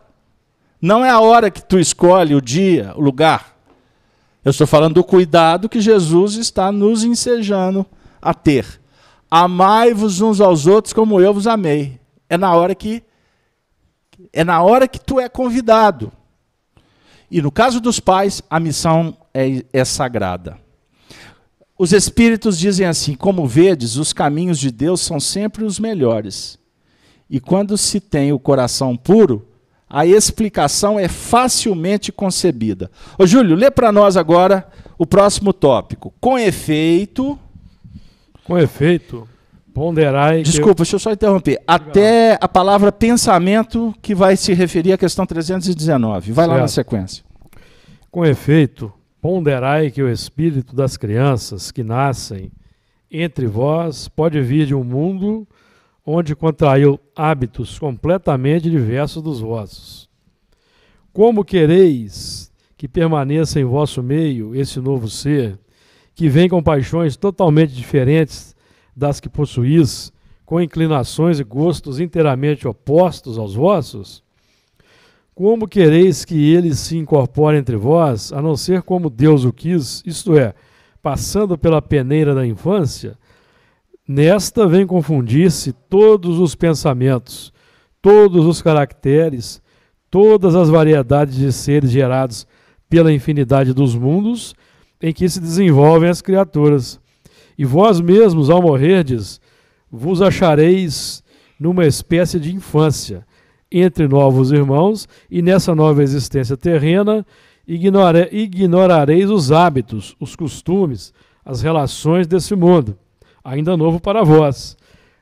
[0.81, 3.57] Não é a hora que tu escolhe o dia, o lugar.
[4.45, 7.85] Eu estou falando do cuidado que Jesus está nos ensejando
[8.23, 8.81] a ter.
[9.29, 12.01] Amai-vos uns aos outros como eu vos amei.
[12.31, 13.03] É na hora que
[14.33, 16.13] é na hora que tu é convidado.
[17.31, 20.59] E no caso dos pais, a missão é, é sagrada.
[21.77, 26.58] Os espíritos dizem assim: como vedes, os caminhos de Deus são sempre os melhores.
[27.31, 29.47] E quando se tem o coração puro,
[29.89, 32.91] a explicação é facilmente concebida.
[33.19, 34.67] Ô Júlio, lê para nós agora
[34.99, 36.13] o próximo tópico.
[36.21, 37.39] Com efeito.
[38.45, 39.29] Com efeito,
[39.73, 40.43] ponderai.
[40.43, 41.61] Desculpa, deixa eu só interromper.
[41.67, 46.33] Até a palavra pensamento que vai se referir à questão 319.
[46.33, 46.57] Vai certo.
[46.57, 47.25] lá na sequência.
[48.11, 52.51] Com efeito, ponderai que o espírito das crianças que nascem
[53.11, 55.47] entre vós pode vir de um mundo
[56.11, 60.09] onde contraiu hábitos completamente diversos dos vossos.
[61.13, 65.59] Como quereis que permaneça em vosso meio esse novo ser,
[66.15, 68.57] que vem com paixões totalmente diferentes
[68.97, 70.11] das que possuís,
[70.47, 74.23] com inclinações e gostos inteiramente opostos aos vossos?
[75.35, 80.03] Como quereis que ele se incorpore entre vós, a não ser como Deus o quis,
[80.07, 80.55] isto é,
[81.03, 83.19] passando pela peneira da infância?
[84.11, 87.53] Nesta vem confundir-se todos os pensamentos,
[88.01, 89.61] todos os caracteres,
[90.11, 92.47] todas as variedades de seres gerados
[92.89, 94.55] pela infinidade dos mundos
[95.03, 96.99] em que se desenvolvem as criaturas.
[97.59, 99.43] E vós mesmos, ao morrerdes,
[99.93, 101.23] vos achareis
[101.61, 103.27] numa espécie de infância
[103.71, 107.27] entre novos irmãos, e nessa nova existência terrena
[107.67, 111.13] ignore, ignorareis os hábitos, os costumes,
[111.45, 112.97] as relações desse mundo
[113.49, 114.77] ainda novo para vós.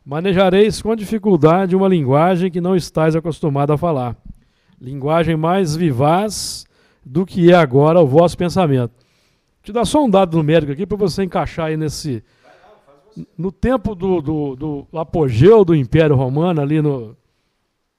[0.05, 4.17] Manejareis com dificuldade uma linguagem que não estáis acostumado a falar.
[4.81, 6.65] Linguagem mais vivaz
[7.05, 8.93] do que é agora o vosso pensamento.
[9.63, 12.23] Te dar só um dado numérico aqui para você encaixar aí nesse.
[13.37, 17.17] No tempo do, do, do apogeu do Império Romano, ali no.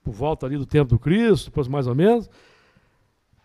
[0.03, 2.29] Por volta ali do tempo do Cristo, mais ou menos,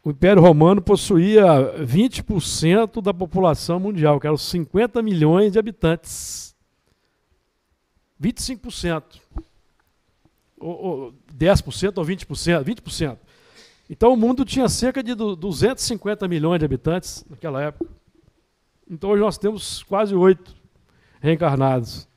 [0.04, 6.51] o Império Romano possuía 20% da população mundial, que eram 50 milhões de habitantes.
[8.22, 9.02] 25%.
[10.58, 13.18] Ou, ou 10% ou 20%, 20%.
[13.90, 17.90] Então o mundo tinha cerca de 250 milhões de habitantes naquela época.
[18.88, 20.54] Então hoje nós temos quase 8
[21.20, 22.08] reencarnados.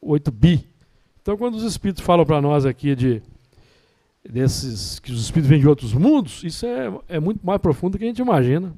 [0.00, 0.68] 8 bi.
[1.20, 3.20] Então quando os espíritos falam para nós aqui de
[4.28, 7.98] desses que os espíritos vêm de outros mundos, isso é, é muito mais profundo do
[7.98, 8.74] que a gente imagina.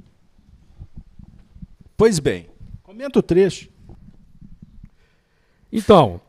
[1.97, 2.49] Pois bem,
[2.83, 3.69] comenta o trecho.
[5.73, 6.21] Então,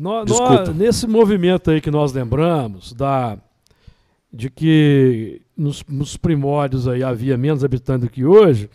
[0.00, 3.36] nós, nós, nesse movimento aí que nós lembramos, da,
[4.32, 8.70] de que nos, nos, primórdios aí havia menos habitantes do que hoje,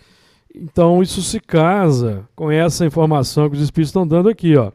[0.53, 4.55] então isso se casa com essa informação que os espíritos estão dando aqui.
[4.55, 4.71] Ó.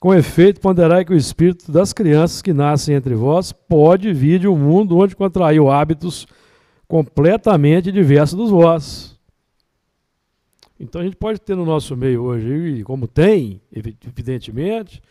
[0.00, 4.48] Com efeito, ponderai que o espírito das crianças que nascem entre vós pode vir de
[4.48, 6.26] um mundo onde contraiu hábitos
[6.88, 9.20] completamente diversos dos vossos.
[10.80, 15.02] Então a gente pode ter no nosso meio hoje, como tem, evidentemente,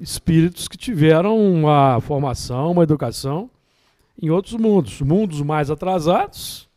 [0.00, 3.50] espíritos que tiveram uma formação, uma educação
[4.20, 6.68] em outros mundos, mundos mais atrasados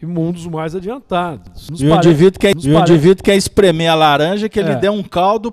[0.00, 1.68] e mundos mais adiantados.
[1.68, 4.76] Nos e o indivíduo, quer, o indivíduo quer espremer a laranja que ele é.
[4.76, 5.52] deu um caldo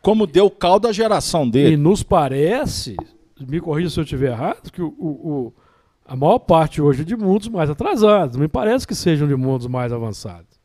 [0.00, 1.74] como deu o caldo à geração dele.
[1.74, 2.96] E nos parece,
[3.40, 5.52] me corrija se eu estiver errado, que o, o, o,
[6.06, 8.36] a maior parte hoje é de mundos mais atrasados.
[8.36, 10.58] Me parece que sejam de mundos mais avançados.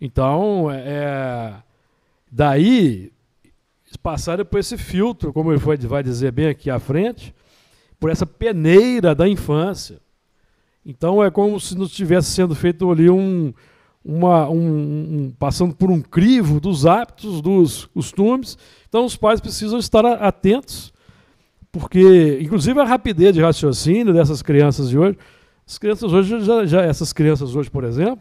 [0.00, 1.54] Então, é,
[2.30, 3.12] Daí,
[4.02, 7.34] passaram por esse filtro, como ele vai dizer bem aqui à frente,
[7.98, 10.00] por essa peneira da infância.
[10.84, 13.52] Então é como se não estivesse sendo feito ali um,
[14.04, 18.56] uma, um, um, passando por um crivo dos hábitos, dos costumes.
[18.88, 20.92] Então os pais precisam estar atentos,
[21.72, 25.18] porque inclusive a rapidez de raciocínio dessas crianças de hoje,
[25.66, 28.20] as crianças hoje já, já essas crianças hoje, por exemplo,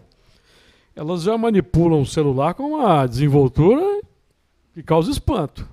[0.95, 4.01] elas já manipulam o celular com uma desenvoltura
[4.73, 5.67] que causa espanto.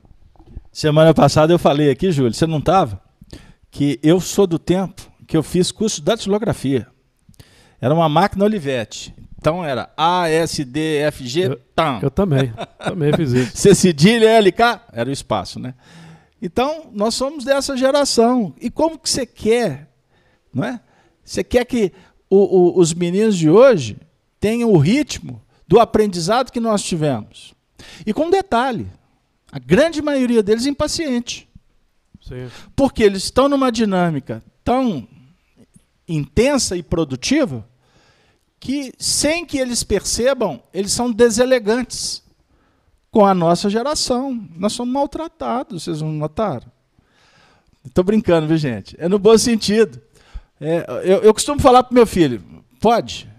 [0.72, 3.00] Semana passada eu falei aqui, Júlio, você não estava?
[3.70, 6.88] Que eu sou do tempo que eu fiz curso de datilografia.
[7.80, 9.14] Era uma máquina Olivetti.
[9.38, 11.98] Então era A, S, D, F, G, eu, tam.
[12.00, 13.56] Eu também, também fiz isso.
[13.58, 15.74] C cedilha, L, K, era o espaço, né?
[16.40, 18.54] Então, nós somos dessa geração.
[18.60, 19.88] E como que você quer,
[20.52, 20.80] não é?
[21.24, 21.92] Você quer que
[22.28, 23.96] o, o, os meninos de hoje
[24.42, 27.54] tenham o ritmo do aprendizado que nós tivemos.
[28.04, 28.90] E com um detalhe,
[29.52, 31.48] a grande maioria deles impaciente.
[32.20, 32.50] Sim.
[32.74, 35.06] Porque eles estão numa dinâmica tão
[36.08, 37.64] intensa e produtiva
[38.58, 42.20] que, sem que eles percebam, eles são deselegantes
[43.12, 44.44] com a nossa geração.
[44.56, 46.66] Nós somos maltratados, vocês não notaram?
[47.86, 48.96] Estou brincando, viu, gente?
[48.98, 50.02] É no bom sentido.
[50.60, 52.42] É, eu, eu costumo falar para meu filho:
[52.80, 53.31] pode,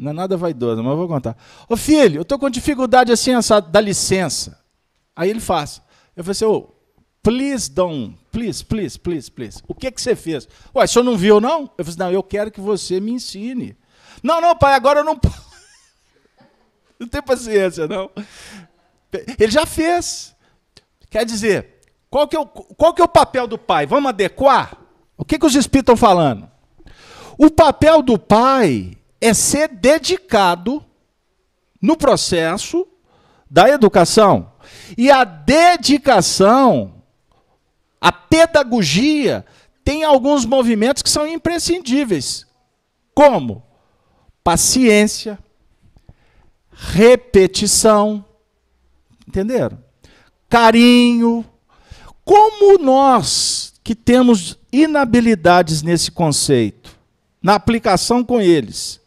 [0.00, 1.36] não é nada vaidoso, mas eu vou contar.
[1.68, 4.58] Ô filho, eu estou com dificuldade assim, essa, dá licença.
[5.14, 5.82] Aí ele faz.
[6.16, 6.68] Eu falei assim, oh,
[7.22, 9.62] please don't, please, please, please, please.
[9.68, 10.48] O que, que você fez?
[10.74, 11.70] Ué, o senhor não viu, não?
[11.76, 13.76] Eu falei assim, não, eu quero que você me ensine.
[14.22, 15.20] Não, não, pai, agora eu não
[16.98, 18.10] Não tem paciência, não.
[19.38, 20.34] Ele já fez.
[21.10, 23.86] Quer dizer, qual que é o, qual que é o papel do pai?
[23.86, 24.78] Vamos adequar?
[25.16, 26.50] O que, que os espíritos estão falando?
[27.36, 30.84] O papel do pai é ser dedicado
[31.80, 32.86] no processo
[33.50, 34.52] da educação.
[34.96, 37.02] E a dedicação,
[38.00, 39.44] a pedagogia,
[39.84, 42.46] tem alguns movimentos que são imprescindíveis.
[43.14, 43.62] Como?
[44.42, 45.38] Paciência,
[46.72, 48.24] repetição,
[49.26, 49.78] entenderam?
[50.48, 51.44] Carinho.
[52.24, 56.96] Como nós que temos inabilidades nesse conceito,
[57.42, 59.00] na aplicação com eles,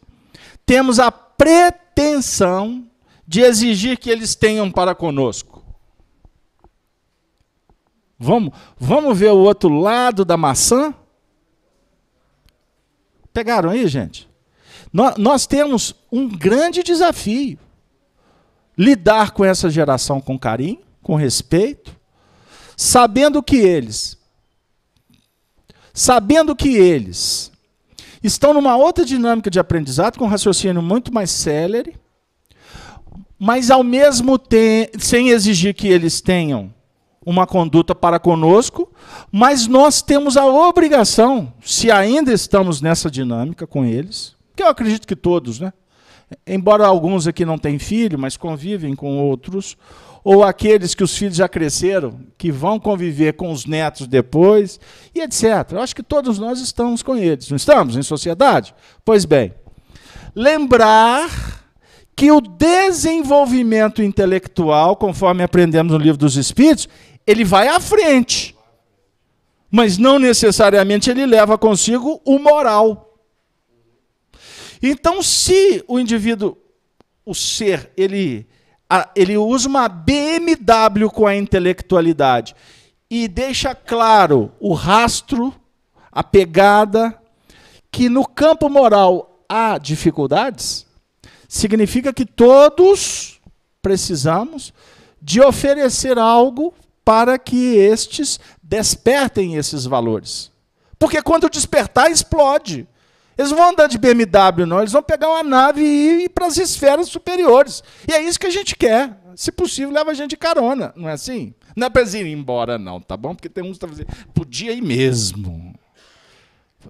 [0.66, 2.88] temos a pretensão
[3.26, 5.64] de exigir que eles tenham para conosco.
[8.18, 10.94] Vamos, vamos ver o outro lado da maçã?
[13.32, 14.28] Pegaram aí, gente?
[14.92, 17.58] Nós, nós temos um grande desafio.
[18.78, 21.94] Lidar com essa geração com carinho, com respeito,
[22.76, 24.18] sabendo que eles,
[25.92, 27.52] sabendo que eles
[28.26, 31.94] estão numa outra dinâmica de aprendizado, com um raciocínio muito mais célere,
[33.38, 36.72] mas ao mesmo tempo, sem exigir que eles tenham
[37.26, 38.90] uma conduta para conosco,
[39.30, 45.06] mas nós temos a obrigação, se ainda estamos nessa dinâmica com eles, que eu acredito
[45.06, 45.72] que todos, né?
[46.46, 49.76] Embora alguns aqui não tenham filho, mas convivem com outros,
[50.24, 54.80] ou aqueles que os filhos já cresceram, que vão conviver com os netos depois,
[55.14, 55.72] e etc.
[55.72, 58.74] Eu acho que todos nós estamos com eles, não estamos em sociedade?
[59.04, 59.54] Pois bem,
[60.34, 61.28] lembrar
[62.16, 66.88] que o desenvolvimento intelectual, conforme aprendemos no livro dos Espíritos,
[67.26, 68.56] ele vai à frente.
[69.70, 73.18] Mas não necessariamente ele leva consigo o moral.
[74.80, 76.56] Então, se o indivíduo,
[77.26, 78.46] o ser, ele,
[79.14, 82.54] ele usa uma BMW com a intelectualidade
[83.10, 85.54] e deixa claro o rastro,
[86.10, 87.18] a pegada,
[87.90, 90.86] que no campo moral há dificuldades,
[91.48, 93.40] significa que todos
[93.80, 94.72] precisamos
[95.20, 96.74] de oferecer algo
[97.04, 100.50] para que estes despertem esses valores.
[100.98, 102.88] Porque quando despertar, explode.
[103.36, 106.56] Eles vão andar de BMW, não, eles vão pegar uma nave e ir para as
[106.56, 107.82] esferas superiores.
[108.08, 109.18] E é isso que a gente quer.
[109.34, 111.52] Se possível, leva a gente de carona, não é assim?
[111.74, 113.34] Não é para irem embora, não, tá bom?
[113.34, 115.74] Porque tem uns que estão dizendo, podia ir mesmo.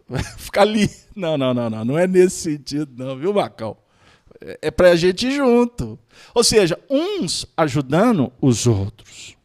[0.37, 0.91] Ficar ali.
[1.17, 1.85] Não, não, não, não.
[1.85, 3.83] Não é nesse sentido, não, viu, Macau?
[4.61, 5.99] É para a gente ir junto.
[6.35, 9.37] Ou seja, uns ajudando os outros.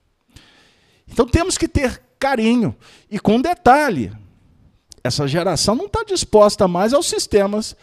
[1.07, 2.75] Então temos que ter carinho.
[3.09, 4.11] E com detalhe:
[5.03, 7.75] essa geração não está disposta mais aos sistemas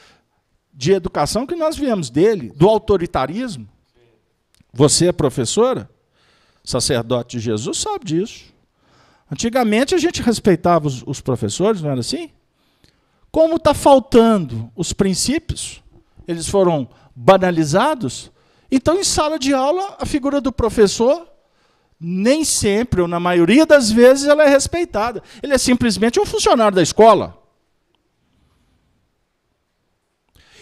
[0.73, 3.69] de educação que nós viemos dele, do autoritarismo.
[4.73, 5.89] Você é professora?
[6.63, 8.45] Sacerdote de Jesus sabe disso.
[9.31, 12.31] Antigamente a gente respeitava os, os professores, não era assim?
[13.31, 15.83] Como está faltando os princípios,
[16.29, 18.31] eles foram banalizados.
[18.71, 21.27] Então, em sala de aula, a figura do professor,
[21.99, 25.23] nem sempre, ou na maioria das vezes, ela é respeitada.
[25.43, 27.37] Ele é simplesmente um funcionário da escola.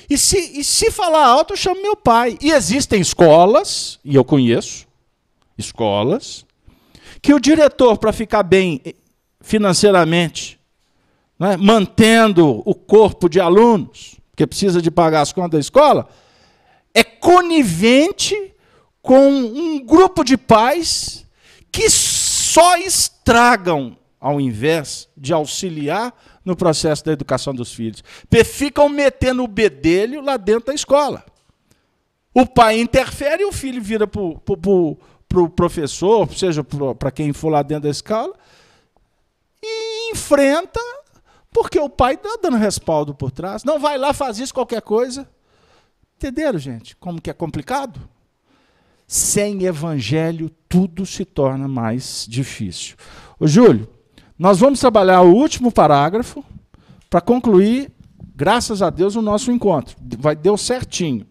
[0.08, 2.38] E se, e se falar alto, eu chamo meu pai.
[2.40, 4.86] E existem escolas, e eu conheço,
[5.58, 6.44] escolas,
[7.20, 8.80] que o diretor, para ficar bem
[9.40, 10.60] financeiramente,
[11.38, 16.08] né, mantendo o corpo de alunos, porque precisa de pagar as contas da escola,
[16.92, 18.52] é conivente
[19.02, 21.23] com um grupo de pais
[21.74, 26.14] que só estragam ao invés de auxiliar
[26.44, 28.00] no processo da educação dos filhos.
[28.44, 31.24] Ficam metendo o bedelho lá dentro da escola.
[32.32, 34.96] O pai interfere e o filho vira para o pro,
[35.28, 38.34] pro professor, seja para quem for lá dentro da escola,
[40.12, 40.80] enfrenta
[41.50, 43.64] porque o pai está dando respaldo por trás.
[43.64, 45.28] Não vai lá, faz isso, qualquer coisa.
[46.16, 46.94] Entenderam, gente?
[46.96, 48.00] Como que é complicado?
[49.08, 52.96] Sem evangelho, tudo se torna mais difícil.
[53.38, 53.88] Ô, Júlio,
[54.36, 56.44] nós vamos trabalhar o último parágrafo
[57.08, 57.92] para concluir,
[58.34, 59.94] graças a Deus, o nosso encontro.
[60.18, 61.24] Vai deu certinho.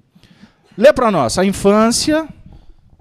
[0.77, 1.37] Lê para nós.
[1.37, 2.25] A infância.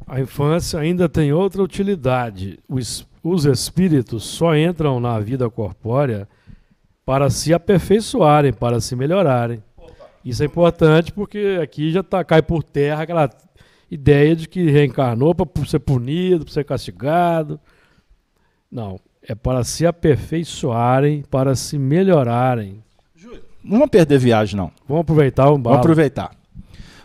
[0.04, 2.58] A infância ainda tem outra utilidade.
[2.68, 6.28] Os espíritos só entram na vida corpórea
[7.06, 9.62] para se aperfeiçoarem, para se melhorarem.
[10.24, 13.30] Isso é importante porque aqui já tá, cai por terra aquela
[13.92, 17.60] ideia de que reencarnou para ser punido, para ser castigado.
[18.70, 22.82] Não, é para se aperfeiçoarem, para se melhorarem.
[23.62, 24.72] Não vamos perder viagem, não.
[24.88, 26.34] Vamos aproveitar o Vamos aproveitar.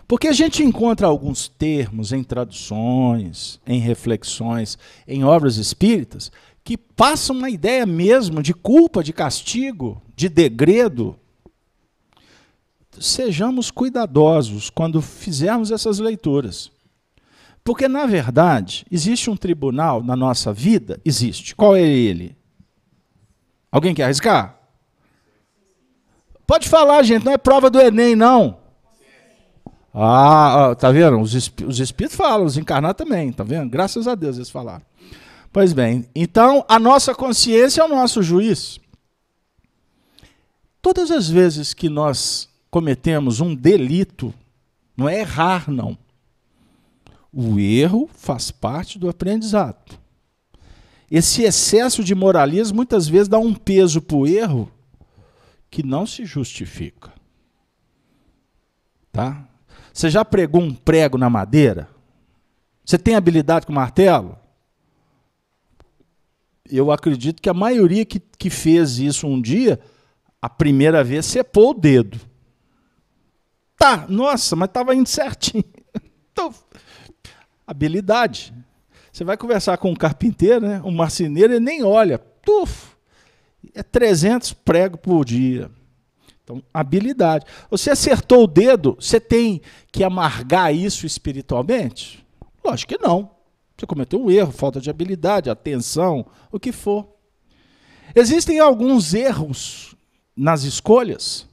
[0.07, 6.31] Porque a gente encontra alguns termos em traduções, em reflexões, em obras espíritas,
[6.63, 11.19] que passam uma ideia mesmo de culpa, de castigo, de degredo.
[12.97, 16.71] Sejamos cuidadosos quando fizermos essas leituras.
[17.67, 21.01] Porque, na verdade, existe um tribunal na nossa vida?
[21.03, 21.53] Existe.
[21.53, 22.33] Qual é ele?
[23.69, 24.57] Alguém quer arriscar?
[26.45, 28.57] Pode falar, gente, não é prova do Enem, não.
[29.93, 31.19] Ah, tá vendo?
[31.19, 31.33] Os,
[31.67, 33.69] os espíritos falam, os encarnados também, tá vendo?
[33.69, 34.85] Graças a Deus eles falaram.
[35.51, 38.79] Pois bem, então a nossa consciência é o nosso juiz.
[40.81, 44.33] Todas as vezes que nós cometemos um delito,
[44.95, 45.97] não é errar, não.
[47.31, 49.99] O erro faz parte do aprendizado.
[51.09, 54.71] Esse excesso de moralismo muitas vezes dá um peso para o erro
[55.69, 57.13] que não se justifica.
[59.11, 59.47] Tá?
[59.93, 61.89] Você já pregou um prego na madeira?
[62.85, 64.37] Você tem habilidade com martelo?
[66.69, 69.79] Eu acredito que a maioria que, que fez isso um dia,
[70.41, 72.19] a primeira vez, cepou o dedo.
[73.77, 75.63] Tá, nossa, mas estava indo certinho.
[76.37, 76.53] Então,
[77.67, 78.53] habilidade.
[79.11, 82.17] Você vai conversar com um carpinteiro, né, um marceneiro, ele nem olha.
[82.17, 82.95] Tuf,
[83.73, 85.69] é 300 pregos por dia.
[86.43, 87.45] Então, habilidade.
[87.69, 89.61] Você acertou o dedo, você tem
[89.91, 92.25] que amargar isso espiritualmente?
[92.63, 93.31] Lógico que não.
[93.77, 97.07] Você cometeu um erro, falta de habilidade, atenção, o que for.
[98.15, 99.95] Existem alguns erros
[100.35, 101.47] nas escolhas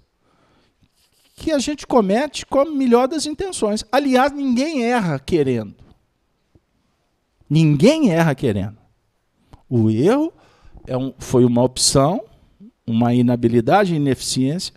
[1.36, 3.84] que a gente comete com a melhor das intenções.
[3.90, 5.83] Aliás, ninguém erra querendo.
[7.48, 8.78] Ninguém erra querendo.
[9.68, 10.32] O erro
[10.86, 12.24] é um, foi uma opção,
[12.86, 14.74] uma inabilidade, ineficiência,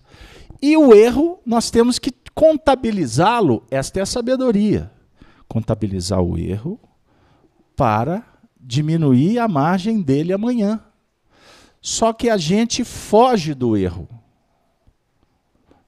[0.62, 4.92] e o erro, nós temos que contabilizá-lo, esta é a sabedoria.
[5.48, 6.80] Contabilizar o erro
[7.76, 8.24] para
[8.60, 10.84] diminuir a margem dele amanhã.
[11.82, 14.10] Só que a gente foge do erro.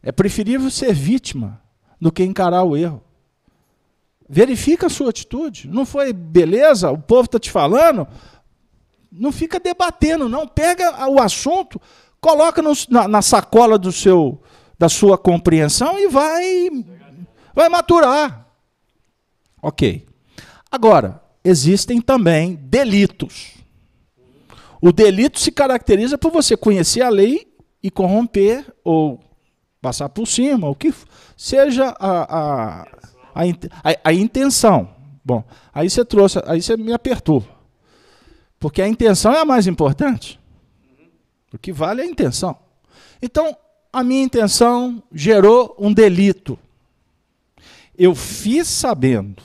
[0.01, 1.61] É preferível ser vítima
[1.99, 3.03] do que encarar o erro.
[4.31, 5.67] Verifica a sua atitude.
[5.67, 6.91] Não foi beleza?
[6.91, 8.07] O povo está te falando?
[9.11, 10.47] Não fica debatendo, não.
[10.47, 11.81] Pega o assunto,
[12.21, 14.39] coloca no, na, na, sacola do seu,
[14.77, 16.69] da sua compreensão e vai,
[17.55, 18.45] vai maturar.
[19.63, 20.05] Ok.
[20.69, 23.55] Agora, existem também delitos.
[24.79, 27.51] O delito se caracteriza por você conhecer a lei
[27.81, 29.19] e corromper ou
[29.81, 30.93] passar por cima, o que
[31.35, 32.87] seja a, a,
[33.39, 34.89] a, a, a intenção.
[35.23, 35.43] Bom,
[35.73, 37.43] aí você trouxe, aí você me apertou.
[38.59, 40.39] Porque a intenção é a mais importante.
[41.53, 42.57] O que vale é a intenção.
[43.21, 43.55] Então,
[43.91, 46.57] a minha intenção gerou um delito.
[47.97, 49.41] Eu fiz sabendo.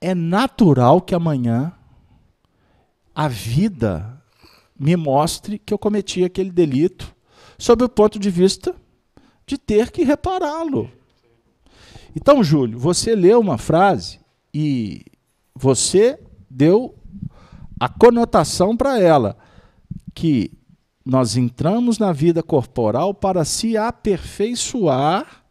[0.00, 1.72] É natural que amanhã
[3.14, 4.22] a vida
[4.78, 7.14] me mostre que eu cometi aquele delito,
[7.58, 8.74] sob o ponto de vista
[9.46, 10.90] de ter que repará-lo.
[12.14, 14.20] Então, Júlio, você leu uma frase
[14.52, 15.04] e
[15.54, 16.18] você
[16.48, 16.94] deu
[17.78, 19.36] a conotação para ela
[20.14, 20.50] que
[21.04, 25.44] nós entramos na vida corporal para se aperfeiçoar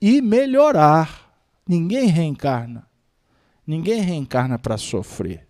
[0.00, 1.28] e melhorar.
[1.68, 2.86] Ninguém reencarna.
[3.66, 5.46] Ninguém reencarna para sofrer.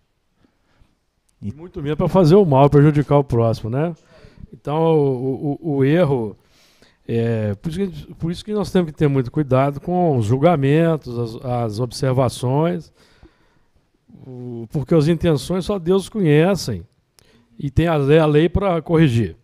[1.41, 3.95] E muito menos para fazer o mal, prejudicar o próximo, né?
[4.53, 6.35] Então, o, o, o erro.
[7.11, 10.27] É, por, isso que, por, isso que, nós temos que ter muito cuidado com os
[10.27, 12.93] julgamentos, as, as observações,
[14.69, 16.83] porque as intenções só Deus conhecem
[17.57, 19.35] e tem a a lei para corrigir.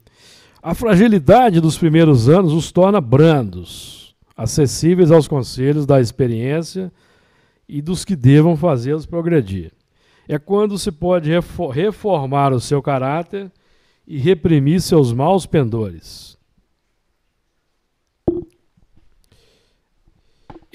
[0.62, 6.94] A fragilidade dos primeiros anos os torna brandos, acessíveis aos conselhos da experiência
[7.68, 9.72] e dos que devam fazê-los progredir.
[10.28, 11.32] É quando se pode
[11.74, 13.52] reformar o seu caráter
[14.06, 16.35] e reprimir seus maus pendores.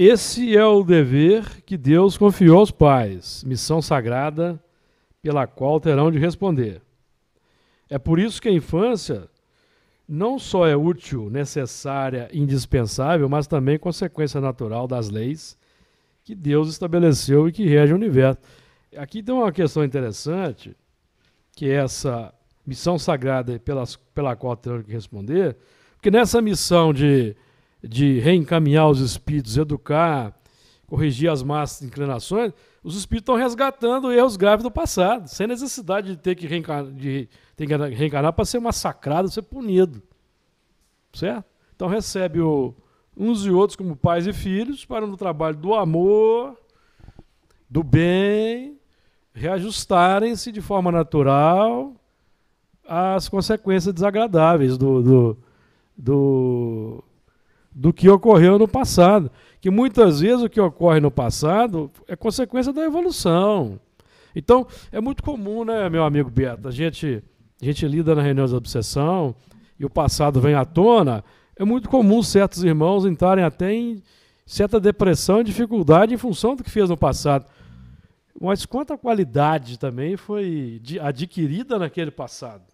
[0.02, 4.58] Esse é o dever que Deus confiou aos pais, missão sagrada
[5.20, 6.80] pela qual terão de responder.
[7.86, 9.28] É por isso que a infância
[10.08, 15.54] não só é útil, necessária, indispensável, mas também consequência natural das leis
[16.24, 18.40] que Deus estabeleceu e que rege o universo.
[18.96, 20.74] Aqui tem uma questão interessante,
[21.54, 22.32] que é essa
[22.66, 23.60] missão sagrada
[24.14, 25.58] pela qual terão que responder,
[25.96, 27.36] porque nessa missão de
[27.82, 30.34] de reencaminhar os espíritos, educar,
[30.86, 32.52] corrigir as más inclinações,
[32.82, 37.28] os espíritos estão resgatando erros graves do passado, sem necessidade de ter que reencarnar, de,
[37.56, 40.02] ter que reencarnar para ser massacrado, ser punido.
[41.12, 41.44] Certo?
[41.74, 42.74] Então recebe o,
[43.16, 46.56] uns e outros como pais e filhos para no trabalho do amor,
[47.68, 48.78] do bem,
[49.32, 51.94] reajustarem-se de forma natural
[52.86, 55.38] às consequências desagradáveis do, do,
[55.96, 57.04] do
[57.80, 59.30] do que ocorreu no passado.
[59.58, 63.80] Que muitas vezes o que ocorre no passado é consequência da evolução.
[64.36, 67.24] Então, é muito comum, né, meu amigo Beto, a gente,
[67.60, 69.34] a gente lida na reunião de obsessão
[69.78, 71.24] e o passado vem à tona.
[71.56, 74.02] É muito comum certos irmãos entrarem até em
[74.44, 77.46] certa depressão e dificuldade em função do que fez no passado.
[78.38, 82.64] Mas quanta qualidade também foi adquirida naquele passado,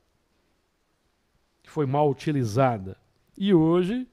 [1.62, 2.96] que foi mal utilizada.
[3.38, 4.04] E hoje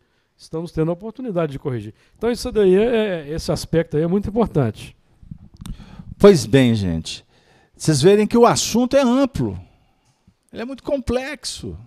[0.43, 1.93] estamos tendo a oportunidade de corrigir.
[2.17, 4.95] Então isso daí é, esse aspecto aí é muito importante.
[6.17, 7.25] Pois bem, gente.
[7.75, 9.59] Vocês verem que o assunto é amplo.
[10.51, 11.77] Ele é muito complexo.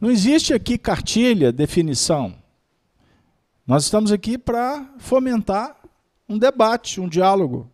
[0.00, 2.34] Não existe aqui cartilha, definição.
[3.66, 5.76] Nós estamos aqui para fomentar
[6.28, 7.70] um debate, um diálogo.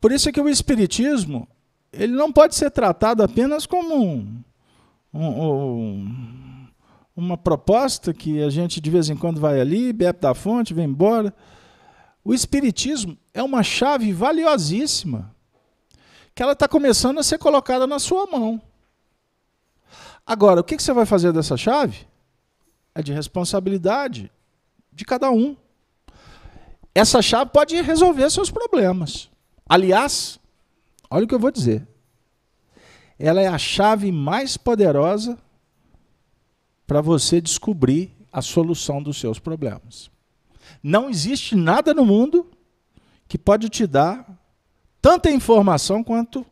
[0.00, 1.48] Por isso é que o espiritismo
[1.92, 4.42] ele não pode ser tratado apenas como um,
[5.12, 6.51] um, um
[7.16, 10.86] uma proposta que a gente de vez em quando vai ali, bebe da fonte, vem
[10.86, 11.34] embora.
[12.24, 15.34] O Espiritismo é uma chave valiosíssima
[16.34, 18.60] que ela está começando a ser colocada na sua mão.
[20.26, 22.06] Agora, o que, você vai fazer dessa chave?
[22.94, 24.30] É de responsabilidade
[24.90, 25.56] de cada um.
[26.94, 29.28] Essa chave pode resolver seus problemas.
[29.68, 30.38] Aliás,
[31.10, 31.86] olha o que eu vou dizer.
[33.18, 35.38] Ela é a chave mais poderosa
[36.92, 40.10] para você descobrir a solução dos seus problemas.
[40.82, 42.50] Não existe nada no mundo
[43.26, 44.26] que pode te dar
[45.00, 46.44] tanta informação quanto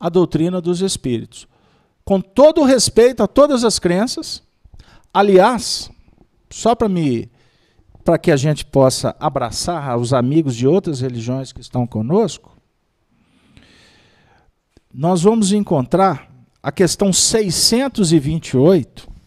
[0.00, 1.46] a doutrina dos espíritos.
[2.02, 4.42] Com todo o respeito a todas as crenças,
[5.12, 5.90] aliás,
[6.48, 7.30] só para me
[8.02, 12.56] para que a gente possa abraçar os amigos de outras religiões que estão conosco,
[14.94, 16.32] nós vamos encontrar
[16.62, 19.17] a questão 628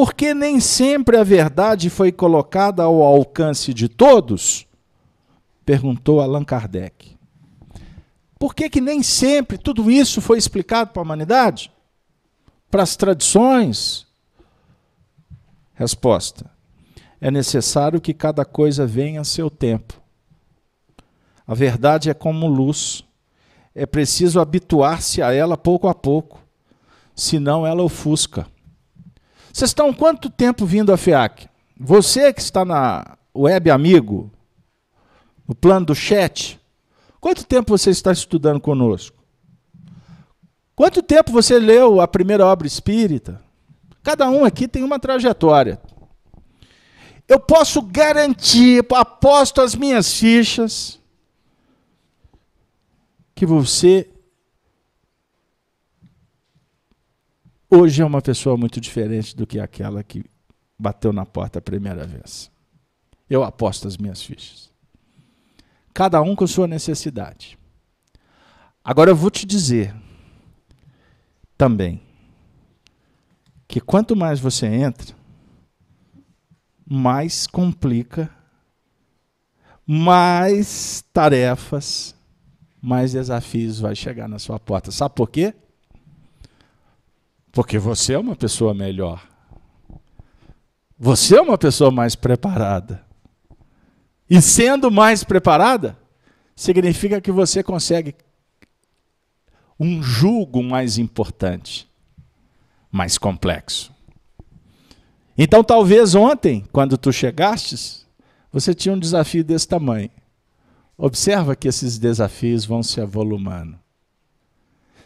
[0.00, 4.64] porque nem sempre a verdade foi colocada ao alcance de todos?
[5.66, 7.16] Perguntou Allan Kardec.
[8.38, 11.72] Por que, que nem sempre tudo isso foi explicado para a humanidade?
[12.70, 14.06] Para as tradições?
[15.74, 16.48] Resposta:
[17.20, 20.00] É necessário que cada coisa venha a seu tempo.
[21.44, 23.02] A verdade é como luz.
[23.74, 26.40] É preciso habituar-se a ela pouco a pouco,
[27.16, 28.46] senão ela ofusca.
[29.58, 31.48] Vocês estão quanto tempo vindo a FEAC?
[31.76, 34.30] Você que está na web amigo,
[35.48, 36.60] no plano do chat,
[37.20, 39.16] quanto tempo você está estudando conosco?
[40.76, 43.42] Quanto tempo você leu a primeira obra espírita?
[44.00, 45.80] Cada um aqui tem uma trajetória.
[47.26, 51.00] Eu posso garantir, aposto as minhas fichas,
[53.34, 54.08] que você
[57.70, 60.24] hoje é uma pessoa muito diferente do que aquela que
[60.78, 62.50] bateu na porta a primeira vez.
[63.28, 64.70] Eu aposto as minhas fichas.
[65.92, 67.58] Cada um com sua necessidade.
[68.82, 69.94] Agora eu vou te dizer
[71.56, 72.00] também
[73.66, 75.14] que quanto mais você entra,
[76.88, 78.30] mais complica,
[79.86, 82.14] mais tarefas,
[82.80, 84.90] mais desafios vai chegar na sua porta.
[84.90, 85.54] Sabe por quê?
[87.52, 89.26] Porque você é uma pessoa melhor.
[90.98, 93.04] Você é uma pessoa mais preparada.
[94.28, 95.96] E sendo mais preparada,
[96.54, 98.14] significa que você consegue
[99.78, 101.88] um julgo mais importante,
[102.90, 103.94] mais complexo.
[105.36, 108.04] Então, talvez ontem, quando tu chegastes,
[108.52, 110.10] você tinha um desafio desse tamanho.
[110.96, 113.78] Observa que esses desafios vão se avolumando.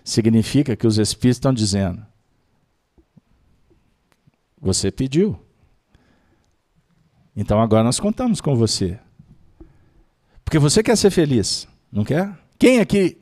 [0.02, 2.04] Significa que os espíritos estão dizendo:
[4.62, 5.36] você pediu.
[7.34, 8.98] Então agora nós contamos com você.
[10.44, 12.32] Porque você quer ser feliz, não quer?
[12.58, 13.18] Quem aqui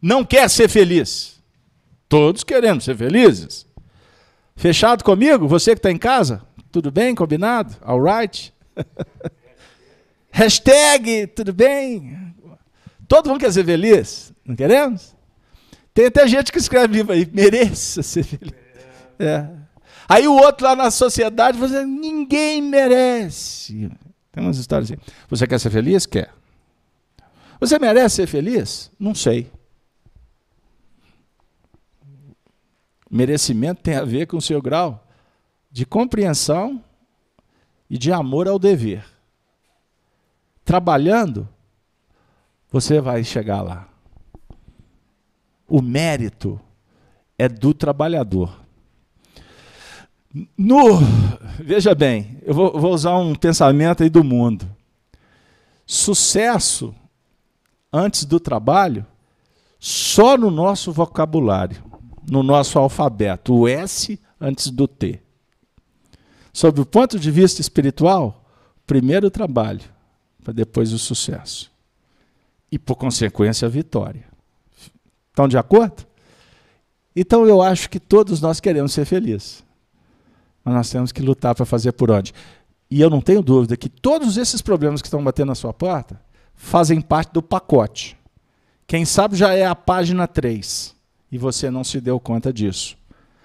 [0.00, 1.42] não quer ser feliz?
[2.08, 3.66] Todos queremos ser felizes.
[4.54, 5.48] Fechado comigo?
[5.48, 6.42] Você que está em casa?
[6.70, 7.14] Tudo bem?
[7.14, 7.74] Combinado?
[7.82, 8.54] All right?
[10.30, 12.34] Hashtag, tudo bem?
[13.08, 14.32] Todo mundo quer ser feliz?
[14.44, 15.16] Não queremos?
[15.92, 18.54] Tem até gente que escreve livro aí, mereça ser feliz.
[19.18, 19.55] É.
[20.08, 23.90] Aí o outro lá na sociedade, você ninguém merece.
[24.30, 25.00] Tem umas histórias assim.
[25.28, 26.06] Você quer ser feliz?
[26.06, 26.32] Quer.
[27.58, 28.90] Você merece ser feliz?
[28.98, 29.50] Não sei.
[33.10, 35.06] Merecimento tem a ver com o seu grau
[35.70, 36.82] de compreensão
[37.88, 39.04] e de amor ao dever.
[40.64, 41.48] Trabalhando,
[42.70, 43.88] você vai chegar lá.
[45.68, 46.60] O mérito
[47.38, 48.65] é do trabalhador.
[50.58, 50.98] No,
[51.60, 54.68] veja bem, eu vou, vou usar um pensamento aí do mundo.
[55.86, 56.94] Sucesso
[57.90, 59.06] antes do trabalho,
[59.78, 61.82] só no nosso vocabulário,
[62.28, 65.22] no nosso alfabeto, o S antes do T.
[66.52, 68.44] Sob o ponto de vista espiritual,
[68.86, 69.84] primeiro o trabalho,
[70.42, 71.70] para depois o sucesso.
[72.70, 74.24] E, por consequência, a vitória.
[75.28, 76.04] Estão de acordo?
[77.14, 79.65] Então, eu acho que todos nós queremos ser felizes.
[80.66, 82.34] Mas nós temos que lutar para fazer por onde.
[82.90, 86.20] E eu não tenho dúvida que todos esses problemas que estão batendo na sua porta
[86.56, 88.18] fazem parte do pacote.
[88.84, 90.92] Quem sabe já é a página 3
[91.30, 92.96] e você não se deu conta disso.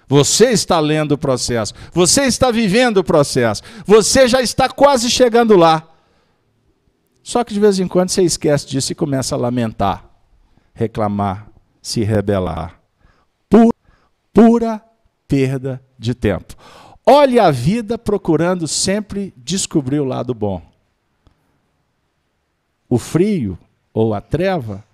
[0.08, 5.56] Você está lendo o processo, você está vivendo o processo, você já está quase chegando
[5.56, 5.88] lá.
[7.22, 10.10] Só que de vez em quando você esquece disso e começa a lamentar,
[10.74, 11.46] reclamar,
[11.80, 12.80] se rebelar.
[13.48, 13.72] Pura,
[14.32, 14.84] pura
[15.28, 16.56] perda de tempo.
[17.04, 20.62] Olhe a vida procurando sempre descobrir o lado bom.
[22.88, 23.58] O frio
[23.92, 24.84] ou a treva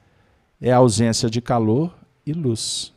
[0.59, 1.95] é a ausência de calor
[2.25, 2.95] e luz.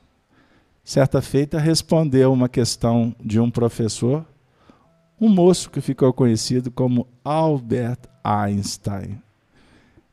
[0.81, 4.25] Certa feita respondeu uma questão de um professor,
[5.19, 9.21] um moço que ficou conhecido como Albert Einstein.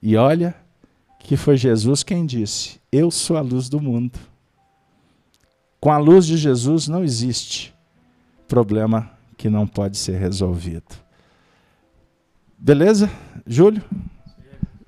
[0.02, 0.56] E olha
[1.20, 4.18] que foi Jesus quem disse: Eu sou a luz do mundo.
[5.80, 7.77] Com a luz de Jesus não existe
[8.48, 10.96] problema que não pode ser resolvido.
[12.58, 13.08] Beleza,
[13.46, 13.84] Júlio?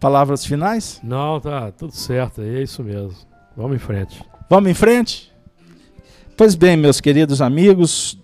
[0.01, 0.99] Palavras finais?
[1.05, 3.17] Não, tá tudo certo, é isso mesmo.
[3.57, 4.25] Vamos em frente.
[4.49, 5.31] Vamos em frente?
[6.37, 8.19] Pois bem, meus queridos amigos,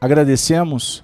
[0.00, 1.02] agradecemos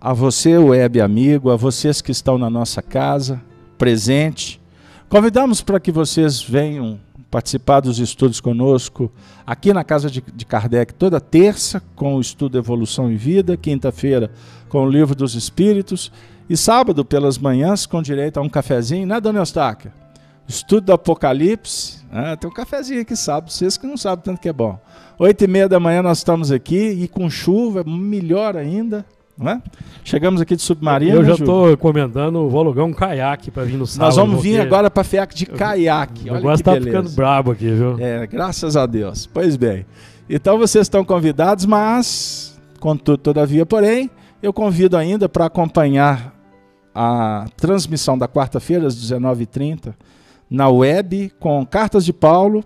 [0.00, 3.40] a você, web amigo, a vocês que estão na nossa casa,
[3.78, 4.60] presente.
[5.08, 6.98] Convidamos para que vocês venham
[7.34, 9.10] participar dos estudos conosco
[9.44, 14.30] aqui na Casa de, de Kardec toda terça com o estudo Evolução e Vida, quinta-feira
[14.68, 16.12] com o Livro dos Espíritos
[16.48, 19.92] e sábado pelas manhãs com direito a um cafezinho, né, dona Eustáquia?
[20.46, 22.36] Estudo do Apocalipse, né?
[22.36, 24.78] tem um cafezinho aqui sábado, vocês que não sabem tanto que é bom.
[25.18, 29.04] Oito e meia da manhã nós estamos aqui e com chuva, melhor ainda,
[29.40, 29.60] é?
[30.04, 31.16] Chegamos aqui de submarino.
[31.16, 34.06] Eu já estou encomendando, vou alugar um caiaque para vir no sábado.
[34.06, 36.30] Nós vamos vir agora para FEAC de caiaque.
[36.30, 37.98] O negócio está ficando brabo aqui, viu?
[37.98, 39.26] É, graças a Deus.
[39.26, 39.84] Pois bem.
[40.30, 44.08] Então vocês estão convidados, mas, contudo, todavia, porém,
[44.42, 46.32] eu convido ainda para acompanhar
[46.94, 49.94] a transmissão da quarta-feira, às 19h30,
[50.48, 52.62] na web, com Cartas de Paulo.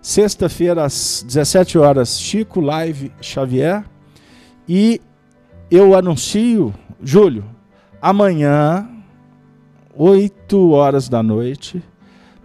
[0.00, 3.84] Sexta-feira, às 17 horas, Chico Live Xavier.
[4.68, 5.00] E
[5.70, 7.44] eu anuncio, Júlio,
[8.00, 8.88] amanhã,
[9.96, 11.82] 8 horas da noite,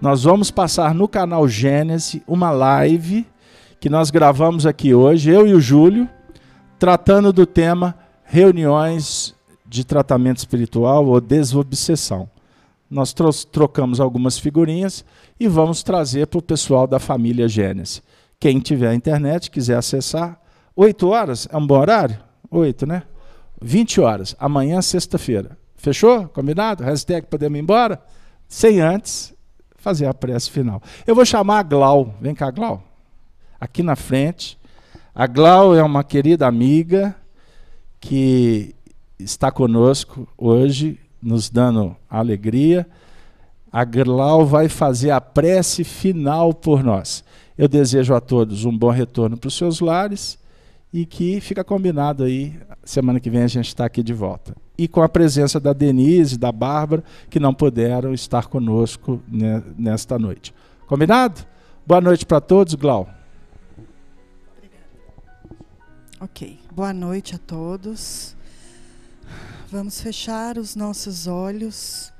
[0.01, 3.25] nós vamos passar no canal Gênesis uma live
[3.79, 6.07] que nós gravamos aqui hoje, eu e o Júlio,
[6.77, 9.35] tratando do tema reuniões
[9.65, 12.29] de tratamento espiritual ou desobsessão.
[12.89, 15.05] Nós tro trocamos algumas figurinhas
[15.39, 18.01] e vamos trazer para o pessoal da família Gênesis.
[18.39, 20.39] Quem tiver internet, quiser acessar,
[20.75, 22.28] 8 horas é um bom horário?
[22.49, 23.03] 8, né?
[23.61, 25.57] 20 horas, amanhã, sexta-feira.
[25.75, 26.27] Fechou?
[26.29, 26.83] Combinado?
[26.83, 28.01] Hashtag podemos ir embora?
[28.47, 29.33] Sem antes
[29.77, 30.81] fazer a prece final.
[31.05, 32.15] Eu vou chamar a Glau.
[32.19, 32.83] Vem cá, Glau.
[33.59, 34.57] Aqui na frente.
[35.13, 37.15] A Glau é uma querida amiga
[37.99, 38.73] que
[39.17, 42.87] está conosco hoje, nos dando alegria.
[43.71, 47.23] A Glau vai fazer a prece final por nós.
[47.57, 50.38] Eu desejo a todos um bom retorno para os seus lares
[50.91, 54.55] e que fica combinado aí, semana que vem a gente está aqui de volta.
[54.77, 59.21] E com a presença da Denise, da Bárbara, que não puderam estar conosco
[59.77, 60.53] nesta noite.
[60.87, 61.45] Combinado?
[61.85, 63.09] Boa noite para todos, Glau.
[66.19, 66.59] Ok.
[66.71, 68.35] Boa noite a todos.
[69.71, 72.11] Vamos fechar os nossos olhos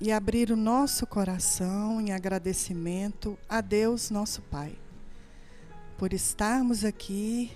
[0.00, 4.72] e abrir o nosso coração em agradecimento a Deus, nosso Pai,
[5.96, 7.52] por estarmos aqui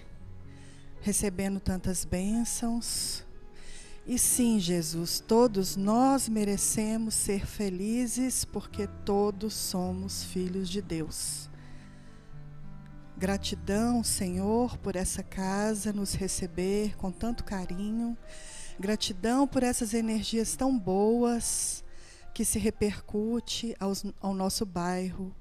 [1.00, 3.24] recebendo tantas bênçãos.
[4.06, 11.48] E sim, Jesus, todos nós merecemos ser felizes porque todos somos filhos de Deus.
[13.16, 18.16] Gratidão, Senhor, por essa casa nos receber com tanto carinho.
[18.78, 21.84] Gratidão por essas energias tão boas
[22.34, 25.34] que se repercute aos, ao nosso bairro,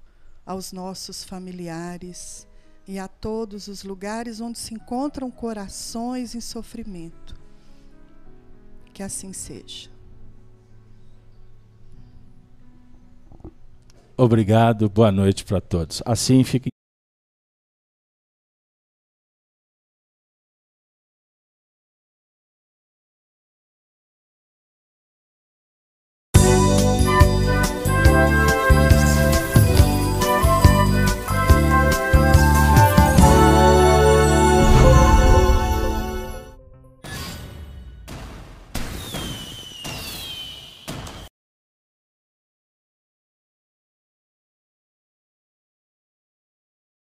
[0.46, 2.45] aos nossos familiares
[2.88, 7.36] e a todos os lugares onde se encontram corações em sofrimento.
[8.94, 9.90] Que assim seja.
[14.18, 16.02] Obrigado, boa noite para todos.
[16.06, 16.70] Assim fica